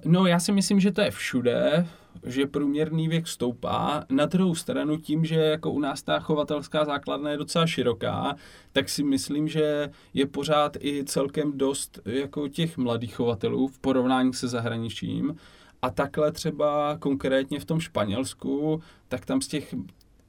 no, 0.06 0.26
já 0.26 0.40
si 0.40 0.52
myslím, 0.52 0.80
že 0.80 0.92
to 0.92 1.02
je 1.02 1.12
všude, 1.12 1.88
že 2.26 2.48
průměrný 2.48 3.08
věk 3.08 3.28
stoupá. 3.28 4.06
Na 4.10 4.26
druhou 4.26 4.56
stranu 4.56 4.98
tím, 4.98 5.26
že 5.26 5.36
jako 5.36 5.72
u 5.72 5.80
nás 5.80 6.04
ta 6.04 6.20
chovatelská 6.20 6.86
základna 6.86 7.32
je 7.32 7.38
docela 7.38 7.68
široká, 7.68 8.36
tak 8.72 8.90
si 8.90 9.04
myslím, 9.04 9.48
že 9.48 9.90
je 10.14 10.26
pořád 10.26 10.78
i 10.80 11.04
celkem 11.06 11.58
dost 11.58 12.00
jako 12.06 12.48
těch 12.48 12.78
mladých 12.78 13.16
chovatelů 13.16 13.68
v 13.68 13.80
porovnání 13.80 14.34
se 14.34 14.48
zahraničím. 14.48 15.36
A 15.82 15.90
takhle 15.90 16.32
třeba 16.32 16.98
konkrétně 17.00 17.60
v 17.60 17.66
tom 17.66 17.80
Španělsku, 17.80 18.82
tak 19.08 19.26
tam 19.26 19.42
z 19.42 19.48
těch 19.48 19.76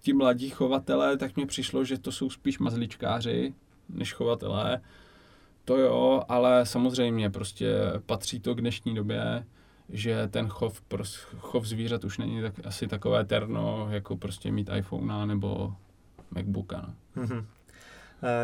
ti 0.01 0.13
mladí 0.13 0.51
chovatelé, 0.51 1.17
tak 1.17 1.37
mně 1.37 1.47
přišlo, 1.47 1.85
že 1.85 1.99
to 1.99 2.13
jsou 2.13 2.31
spíš 2.31 2.59
mazličkáři 2.59 3.55
než 3.89 4.13
chovatelé. 4.13 4.81
To 5.65 5.79
jo, 5.79 6.23
ale 6.29 6.67
samozřejmě 6.67 7.31
prostě 7.31 7.75
patří 8.07 8.41
to 8.41 8.55
k 8.55 8.61
dnešní 8.61 8.95
době, 8.95 9.47
že 9.89 10.29
ten 10.29 10.49
chov, 10.49 10.83
chov 11.39 11.65
zvířat 11.65 12.05
už 12.05 12.19
není 12.19 12.43
tak, 12.43 12.55
asi 12.65 12.87
takové 12.87 13.25
terno, 13.25 13.89
jako 13.91 14.17
prostě 14.17 14.53
mít 14.53 14.71
iPhonea 14.77 15.27
nebo 15.27 15.75
MacBooka. 16.31 16.95
No. 17.17 17.23
Mm-hmm. 17.23 17.45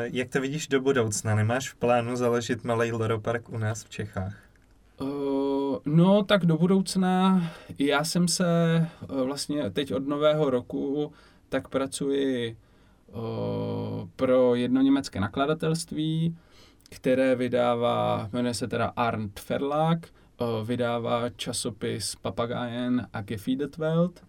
Jak 0.03 0.29
to 0.29 0.41
vidíš 0.41 0.69
do 0.69 0.81
budoucna? 0.81 1.35
Nemáš 1.35 1.71
v 1.71 1.77
plánu 1.77 2.17
založit 2.17 2.65
malý 2.65 2.93
loropark 2.93 3.49
u 3.49 3.59
nás 3.59 3.85
v 3.85 3.91
Čechách? 3.91 4.48
No, 5.87 6.25
tak 6.25 6.47
do 6.47 6.57
budoucna 6.57 7.43
já 7.79 8.05
jsem 8.05 8.29
se 8.29 8.47
uh, 9.11 9.21
vlastně 9.21 9.71
teď 9.71 9.95
od 9.95 10.09
nového 10.09 10.51
roku 10.51 11.13
tak 11.49 11.69
pracuji 11.69 12.57
uh, 13.09 14.09
pro 14.17 14.55
jedno 14.55 14.81
německé 14.83 15.21
nakladatelství, 15.21 16.37
které 16.91 17.35
vydává, 17.35 18.29
jmenuje 18.33 18.55
se 18.55 18.69
teda 18.69 18.93
Arndt 18.97 19.49
Verlag, 19.49 19.99
uh, 20.41 20.67
vydává 20.67 21.31
časopis 21.31 22.17
Papagajen 22.17 23.07
a 23.13 23.23
Gefiedet 23.23 23.77
Welt. 23.77 24.25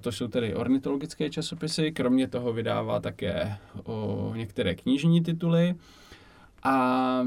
To 0.00 0.12
jsou 0.12 0.28
tedy 0.28 0.54
ornitologické 0.54 1.30
časopisy, 1.30 1.92
kromě 1.92 2.28
toho 2.28 2.52
vydává 2.52 3.00
také 3.00 3.58
uh, 3.84 4.36
některé 4.36 4.74
knižní 4.74 5.22
tituly. 5.22 5.74
A 6.62 7.20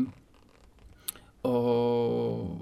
uh, 1.43 2.61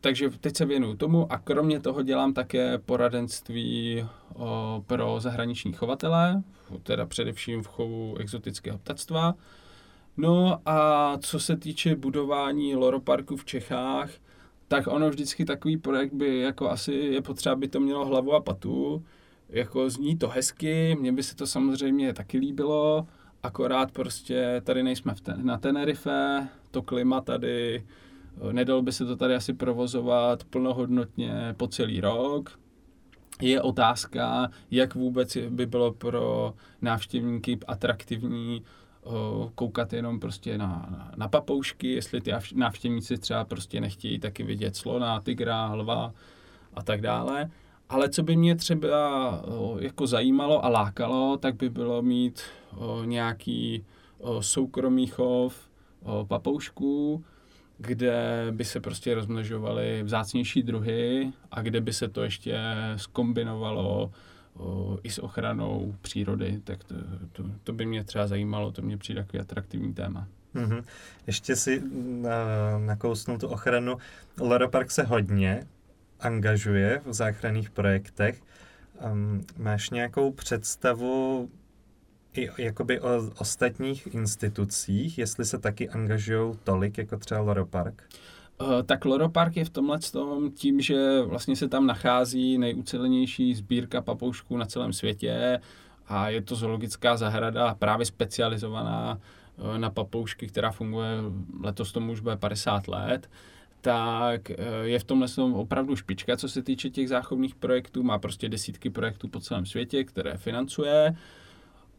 takže 0.00 0.30
teď 0.30 0.56
se 0.56 0.64
věnuju 0.64 0.96
tomu 0.96 1.32
a 1.32 1.38
kromě 1.38 1.80
toho 1.80 2.02
dělám 2.02 2.32
také 2.32 2.78
poradenství 2.78 4.06
o, 4.34 4.84
pro 4.86 5.20
zahraniční 5.20 5.72
chovatele, 5.72 6.42
teda 6.82 7.06
především 7.06 7.62
v 7.62 7.66
chovu 7.66 8.16
exotického 8.18 8.78
ptactva. 8.78 9.34
No 10.16 10.60
a 10.66 11.18
co 11.18 11.40
se 11.40 11.56
týče 11.56 11.96
budování 11.96 12.76
loroparku 12.76 13.36
v 13.36 13.44
Čechách, 13.44 14.10
tak 14.68 14.86
ono 14.86 15.10
vždycky 15.10 15.44
takový 15.44 15.76
projekt 15.76 16.12
by 16.12 16.40
jako 16.40 16.70
asi 16.70 16.92
je 16.92 17.22
potřeba, 17.22 17.54
by 17.54 17.68
to 17.68 17.80
mělo 17.80 18.04
hlavu 18.04 18.32
a 18.32 18.40
patu. 18.40 19.04
Jako 19.48 19.90
zní 19.90 20.18
to 20.18 20.28
hezky, 20.28 20.96
mně 21.00 21.12
by 21.12 21.22
se 21.22 21.36
to 21.36 21.46
samozřejmě 21.46 22.12
taky 22.12 22.38
líbilo, 22.38 23.06
akorát 23.42 23.92
prostě 23.92 24.60
tady 24.64 24.82
nejsme 24.82 25.14
v 25.14 25.20
ten, 25.20 25.46
na 25.46 25.58
Tenerife, 25.58 26.48
to 26.70 26.82
klima 26.82 27.20
tady, 27.20 27.84
nedalo 28.52 28.82
by 28.82 28.92
se 28.92 29.04
to 29.04 29.16
tady 29.16 29.34
asi 29.34 29.54
provozovat 29.54 30.44
plnohodnotně 30.44 31.54
po 31.56 31.66
celý 31.66 32.00
rok, 32.00 32.60
je 33.42 33.62
otázka, 33.62 34.50
jak 34.70 34.94
vůbec 34.94 35.36
by 35.36 35.66
bylo 35.66 35.92
pro 35.92 36.54
návštěvníky 36.82 37.58
atraktivní 37.66 38.62
koukat 39.54 39.92
jenom 39.92 40.20
prostě 40.20 40.58
na, 40.58 41.10
na 41.16 41.28
papoušky, 41.28 41.92
jestli 41.92 42.20
ty 42.20 42.32
návštěvníci 42.54 43.18
třeba 43.18 43.44
prostě 43.44 43.80
nechtějí 43.80 44.18
taky 44.18 44.42
vidět 44.42 44.76
slona, 44.76 45.20
tygra, 45.20 45.74
lva 45.74 46.12
a 46.74 46.82
tak 46.82 47.00
dále. 47.00 47.50
Ale 47.88 48.08
co 48.08 48.22
by 48.22 48.36
mě 48.36 48.56
třeba 48.56 49.42
jako 49.78 50.06
zajímalo 50.06 50.64
a 50.64 50.68
lákalo, 50.68 51.36
tak 51.36 51.54
by 51.54 51.70
bylo 51.70 52.02
mít 52.02 52.42
nějaký 53.04 53.84
soukromý 54.40 55.06
chov 55.06 55.70
papoušků, 56.28 57.24
kde 57.80 58.46
by 58.50 58.64
se 58.64 58.80
prostě 58.80 59.14
rozmnožovaly 59.14 60.02
vzácnější 60.02 60.62
druhy 60.62 61.32
a 61.50 61.62
kde 61.62 61.80
by 61.80 61.92
se 61.92 62.08
to 62.08 62.22
ještě 62.22 62.58
skombinovalo 62.96 64.10
o, 64.54 64.98
i 65.02 65.10
s 65.10 65.18
ochranou 65.18 65.94
přírody, 66.02 66.60
tak 66.64 66.84
to, 66.84 66.94
to, 67.32 67.44
to 67.64 67.72
by 67.72 67.86
mě 67.86 68.04
třeba 68.04 68.26
zajímalo, 68.26 68.72
to 68.72 68.82
mě 68.82 68.96
přijde 68.96 69.22
takový 69.22 69.40
atraktivní 69.40 69.94
téma. 69.94 70.28
Mm-hmm. 70.54 70.84
Ještě 71.26 71.56
si 71.56 71.82
na, 72.22 72.34
nakousnul 72.78 73.38
tu 73.38 73.48
ochranu. 73.48 73.96
Loro 74.40 74.68
Park 74.68 74.90
se 74.90 75.02
hodně 75.02 75.66
angažuje 76.20 77.00
v 77.04 77.12
záchranných 77.12 77.70
projektech. 77.70 78.42
Um, 79.12 79.44
máš 79.58 79.90
nějakou 79.90 80.32
představu, 80.32 81.50
i 82.34 82.48
jakoby 82.58 83.00
o 83.00 83.08
ostatních 83.38 84.14
institucích, 84.14 85.18
jestli 85.18 85.44
se 85.44 85.58
taky 85.58 85.88
angažují 85.88 86.58
tolik 86.64 86.98
jako 86.98 87.16
třeba 87.16 87.40
Loro 87.40 87.66
Park? 87.66 88.02
Uh, 88.60 88.82
tak 88.82 89.04
Loro 89.04 89.28
Park 89.28 89.56
je 89.56 89.64
v 89.64 89.70
tomhle 89.70 89.98
tom 89.98 90.52
tím, 90.52 90.80
že 90.80 91.22
vlastně 91.22 91.56
se 91.56 91.68
tam 91.68 91.86
nachází 91.86 92.58
nejucelenější 92.58 93.54
sbírka 93.54 94.02
papoušků 94.02 94.56
na 94.56 94.66
celém 94.66 94.92
světě 94.92 95.60
a 96.06 96.28
je 96.28 96.42
to 96.42 96.54
zoologická 96.54 97.16
zahrada 97.16 97.74
právě 97.74 98.06
specializovaná 98.06 99.18
uh, 99.56 99.78
na 99.78 99.90
papoušky, 99.90 100.46
která 100.46 100.70
funguje 100.70 101.08
letos 101.60 101.92
tomu 101.92 102.12
už 102.12 102.20
bude 102.20 102.36
50 102.36 102.88
let 102.88 103.30
tak 103.82 104.50
uh, 104.50 104.56
je 104.82 104.98
v 104.98 105.04
tomhle 105.04 105.28
opravdu 105.54 105.96
špička, 105.96 106.36
co 106.36 106.48
se 106.48 106.62
týče 106.62 106.90
těch 106.90 107.08
záchovných 107.08 107.54
projektů. 107.54 108.02
Má 108.02 108.18
prostě 108.18 108.48
desítky 108.48 108.90
projektů 108.90 109.28
po 109.28 109.40
celém 109.40 109.66
světě, 109.66 110.04
které 110.04 110.36
financuje. 110.36 111.16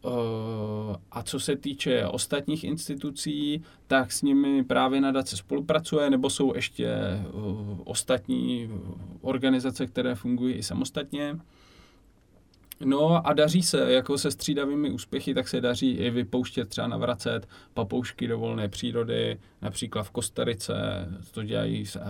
Eh, 0.04 0.96
a 1.12 1.22
co 1.22 1.40
se 1.40 1.56
týče 1.56 2.06
ostatních 2.06 2.64
institucí, 2.64 3.62
tak 3.86 4.12
s 4.12 4.22
nimi 4.22 4.64
právě 4.64 5.00
nadace 5.00 5.36
spolupracuje, 5.36 6.10
nebo 6.10 6.30
jsou 6.30 6.54
ještě 6.54 6.86
eh, 6.86 7.24
ostatní 7.84 8.70
organizace, 9.20 9.86
které 9.86 10.14
fungují 10.14 10.54
i 10.54 10.62
samostatně. 10.62 11.36
No 12.84 13.26
a 13.26 13.32
daří 13.32 13.62
se, 13.62 13.92
jako 13.92 14.18
se 14.18 14.30
střídavými 14.30 14.90
úspěchy, 14.90 15.34
tak 15.34 15.48
se 15.48 15.60
daří 15.60 15.90
i 15.90 16.10
vypouštět 16.10 16.68
třeba 16.68 16.86
navracet 16.86 17.48
papoušky 17.74 18.28
do 18.28 18.38
volné 18.38 18.68
přírody, 18.68 19.38
například 19.62 20.02
v 20.02 20.10
Kostarice, 20.10 20.74
to 21.30 21.42
dělají 21.42 21.86
s 21.86 21.96
uh, 21.96 22.02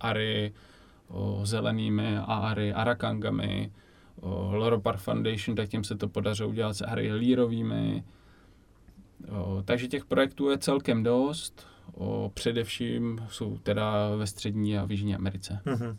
ary, 0.00 0.52
uh, 1.08 1.44
zelenými 1.44 2.18
ary, 2.26 2.72
arakangami, 2.72 3.72
Loro 4.22 4.80
Park 4.80 4.98
Foundation, 4.98 5.56
tak 5.56 5.68
těm 5.68 5.84
se 5.84 5.96
to 5.96 6.08
podařilo 6.08 6.48
udělat 6.48 6.72
s 6.72 6.86
Harry 6.86 7.12
Lírovými. 7.12 8.04
Takže 9.64 9.88
těch 9.88 10.04
projektů 10.04 10.50
je 10.50 10.58
celkem 10.58 11.02
dost. 11.02 11.66
O, 11.94 12.30
především 12.34 13.26
jsou 13.30 13.58
teda 13.58 14.16
ve 14.16 14.26
střední 14.26 14.78
a 14.78 14.84
v 14.84 14.90
Jižní 14.90 15.14
Americe. 15.14 15.60
Mm-hmm. 15.64 15.96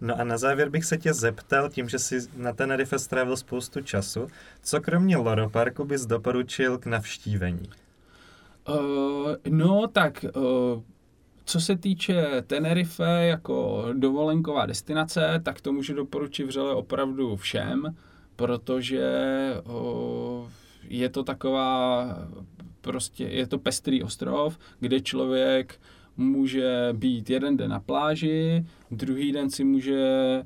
No 0.00 0.20
a 0.20 0.24
na 0.24 0.38
závěr 0.38 0.68
bych 0.68 0.84
se 0.84 0.98
tě 0.98 1.14
zeptal, 1.14 1.68
tím, 1.68 1.88
že 1.88 1.98
jsi 1.98 2.18
na 2.36 2.52
Tenerife 2.52 2.98
strávil 2.98 3.36
spoustu 3.36 3.80
času, 3.80 4.26
co 4.62 4.80
kromě 4.80 5.16
Loro 5.16 5.50
Parku 5.50 5.84
bys 5.84 6.06
doporučil 6.06 6.78
k 6.78 6.86
navštívení? 6.86 7.70
Uh, 8.68 9.34
no 9.48 9.86
tak 9.86 10.24
uh, 10.36 10.82
co 11.50 11.60
se 11.60 11.76
týče 11.76 12.42
Tenerife 12.46 13.04
jako 13.04 13.84
dovolenková 13.92 14.66
destinace, 14.66 15.40
tak 15.42 15.60
to 15.60 15.72
můžu 15.72 15.94
doporučit 15.94 16.44
vřele 16.44 16.74
opravdu 16.74 17.36
všem, 17.36 17.96
protože 18.36 19.10
o, 19.64 20.48
je 20.88 21.08
to 21.08 21.22
taková, 21.22 22.08
prostě 22.80 23.24
je 23.24 23.46
to 23.46 23.58
pestrý 23.58 24.02
ostrov, 24.02 24.58
kde 24.80 25.00
člověk 25.00 25.80
může 26.16 26.88
být 26.92 27.30
jeden 27.30 27.56
den 27.56 27.70
na 27.70 27.80
pláži, 27.80 28.66
druhý 28.90 29.32
den 29.32 29.50
si 29.50 29.64
může 29.64 30.42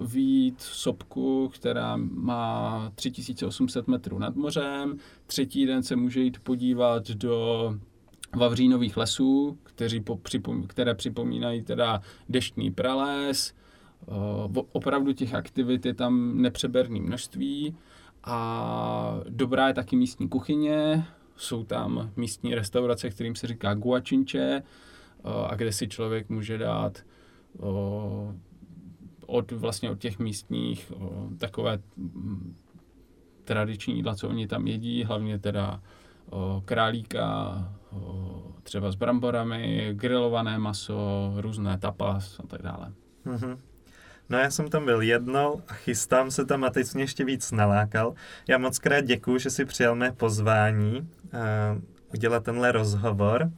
výjít 0.00 0.60
sopku, 0.60 1.50
která 1.54 1.96
má 1.96 2.92
3800 2.94 3.88
metrů 3.88 4.18
nad 4.18 4.36
mořem, 4.36 4.96
třetí 5.26 5.66
den 5.66 5.82
se 5.82 5.96
může 5.96 6.20
jít 6.20 6.38
podívat 6.38 7.08
do 7.08 7.74
Vavřínových 8.36 8.96
lesů, 8.96 9.58
kteří 9.62 10.00
po, 10.00 10.16
připom, 10.16 10.66
které 10.66 10.94
připomínají 10.94 11.62
teda 11.62 12.00
deštný 12.28 12.70
prales. 12.70 13.54
Uh, 14.06 14.62
opravdu 14.72 15.12
těch 15.12 15.34
aktivit 15.34 15.86
je 15.86 15.94
tam 15.94 16.42
nepřeberné 16.42 17.00
množství 17.00 17.76
a 18.24 19.20
dobrá 19.28 19.68
je 19.68 19.74
taky 19.74 19.96
místní 19.96 20.28
kuchyně, 20.28 21.04
jsou 21.36 21.64
tam 21.64 22.10
místní 22.16 22.54
restaurace, 22.54 23.10
kterým 23.10 23.34
se 23.34 23.46
říká 23.46 23.74
guačinče 23.74 24.62
uh, 25.24 25.32
a 25.32 25.54
kde 25.54 25.72
si 25.72 25.88
člověk 25.88 26.28
může 26.28 26.58
dát 26.58 27.04
uh, 27.58 28.34
od 29.26 29.52
vlastně 29.52 29.90
od 29.90 29.98
těch 29.98 30.18
místních 30.18 30.92
takové 31.38 31.78
mm, 31.96 32.56
tradiční 33.44 33.96
jídla, 33.96 34.14
co 34.14 34.28
oni 34.28 34.46
tam 34.46 34.66
jedí, 34.66 35.04
hlavně 35.04 35.38
teda 35.38 35.82
králíka, 36.64 37.54
třeba 38.62 38.92
s 38.92 38.94
bramborami, 38.94 39.90
grilované 39.92 40.58
maso, 40.58 41.32
různé 41.36 41.78
tapas 41.78 42.40
a 42.40 42.46
tak 42.46 42.62
dále. 42.62 42.92
Mm-hmm. 43.26 43.56
No 44.28 44.38
já 44.38 44.50
jsem 44.50 44.68
tam 44.68 44.84
byl 44.84 45.02
jednou 45.02 45.62
a 45.68 45.72
chystám 45.72 46.30
se 46.30 46.44
tam 46.44 46.64
a 46.64 46.70
teď 46.70 46.94
mě 46.94 47.02
ještě 47.02 47.24
víc 47.24 47.52
nalákal. 47.52 48.14
Já 48.48 48.58
moc 48.58 48.78
krát 48.78 49.00
děkuju, 49.00 49.38
že 49.38 49.50
si 49.50 49.64
přijal 49.64 49.94
mé 49.94 50.12
pozvání 50.12 51.00
uh, 51.00 51.80
udělat 52.14 52.44
tenhle 52.44 52.72
rozhovor. 52.72 53.50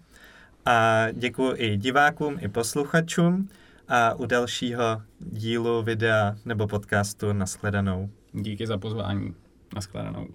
A 0.66 1.06
děkuji 1.12 1.54
i 1.56 1.76
divákům, 1.76 2.36
i 2.40 2.48
posluchačům 2.48 3.48
a 3.88 4.14
u 4.14 4.26
dalšího 4.26 5.02
dílu 5.20 5.82
videa 5.82 6.36
nebo 6.44 6.66
podcastu 6.66 7.32
nashledanou. 7.32 8.10
Díky 8.32 8.66
za 8.66 8.78
pozvání. 8.78 9.34
Nashledanou. 9.74 10.26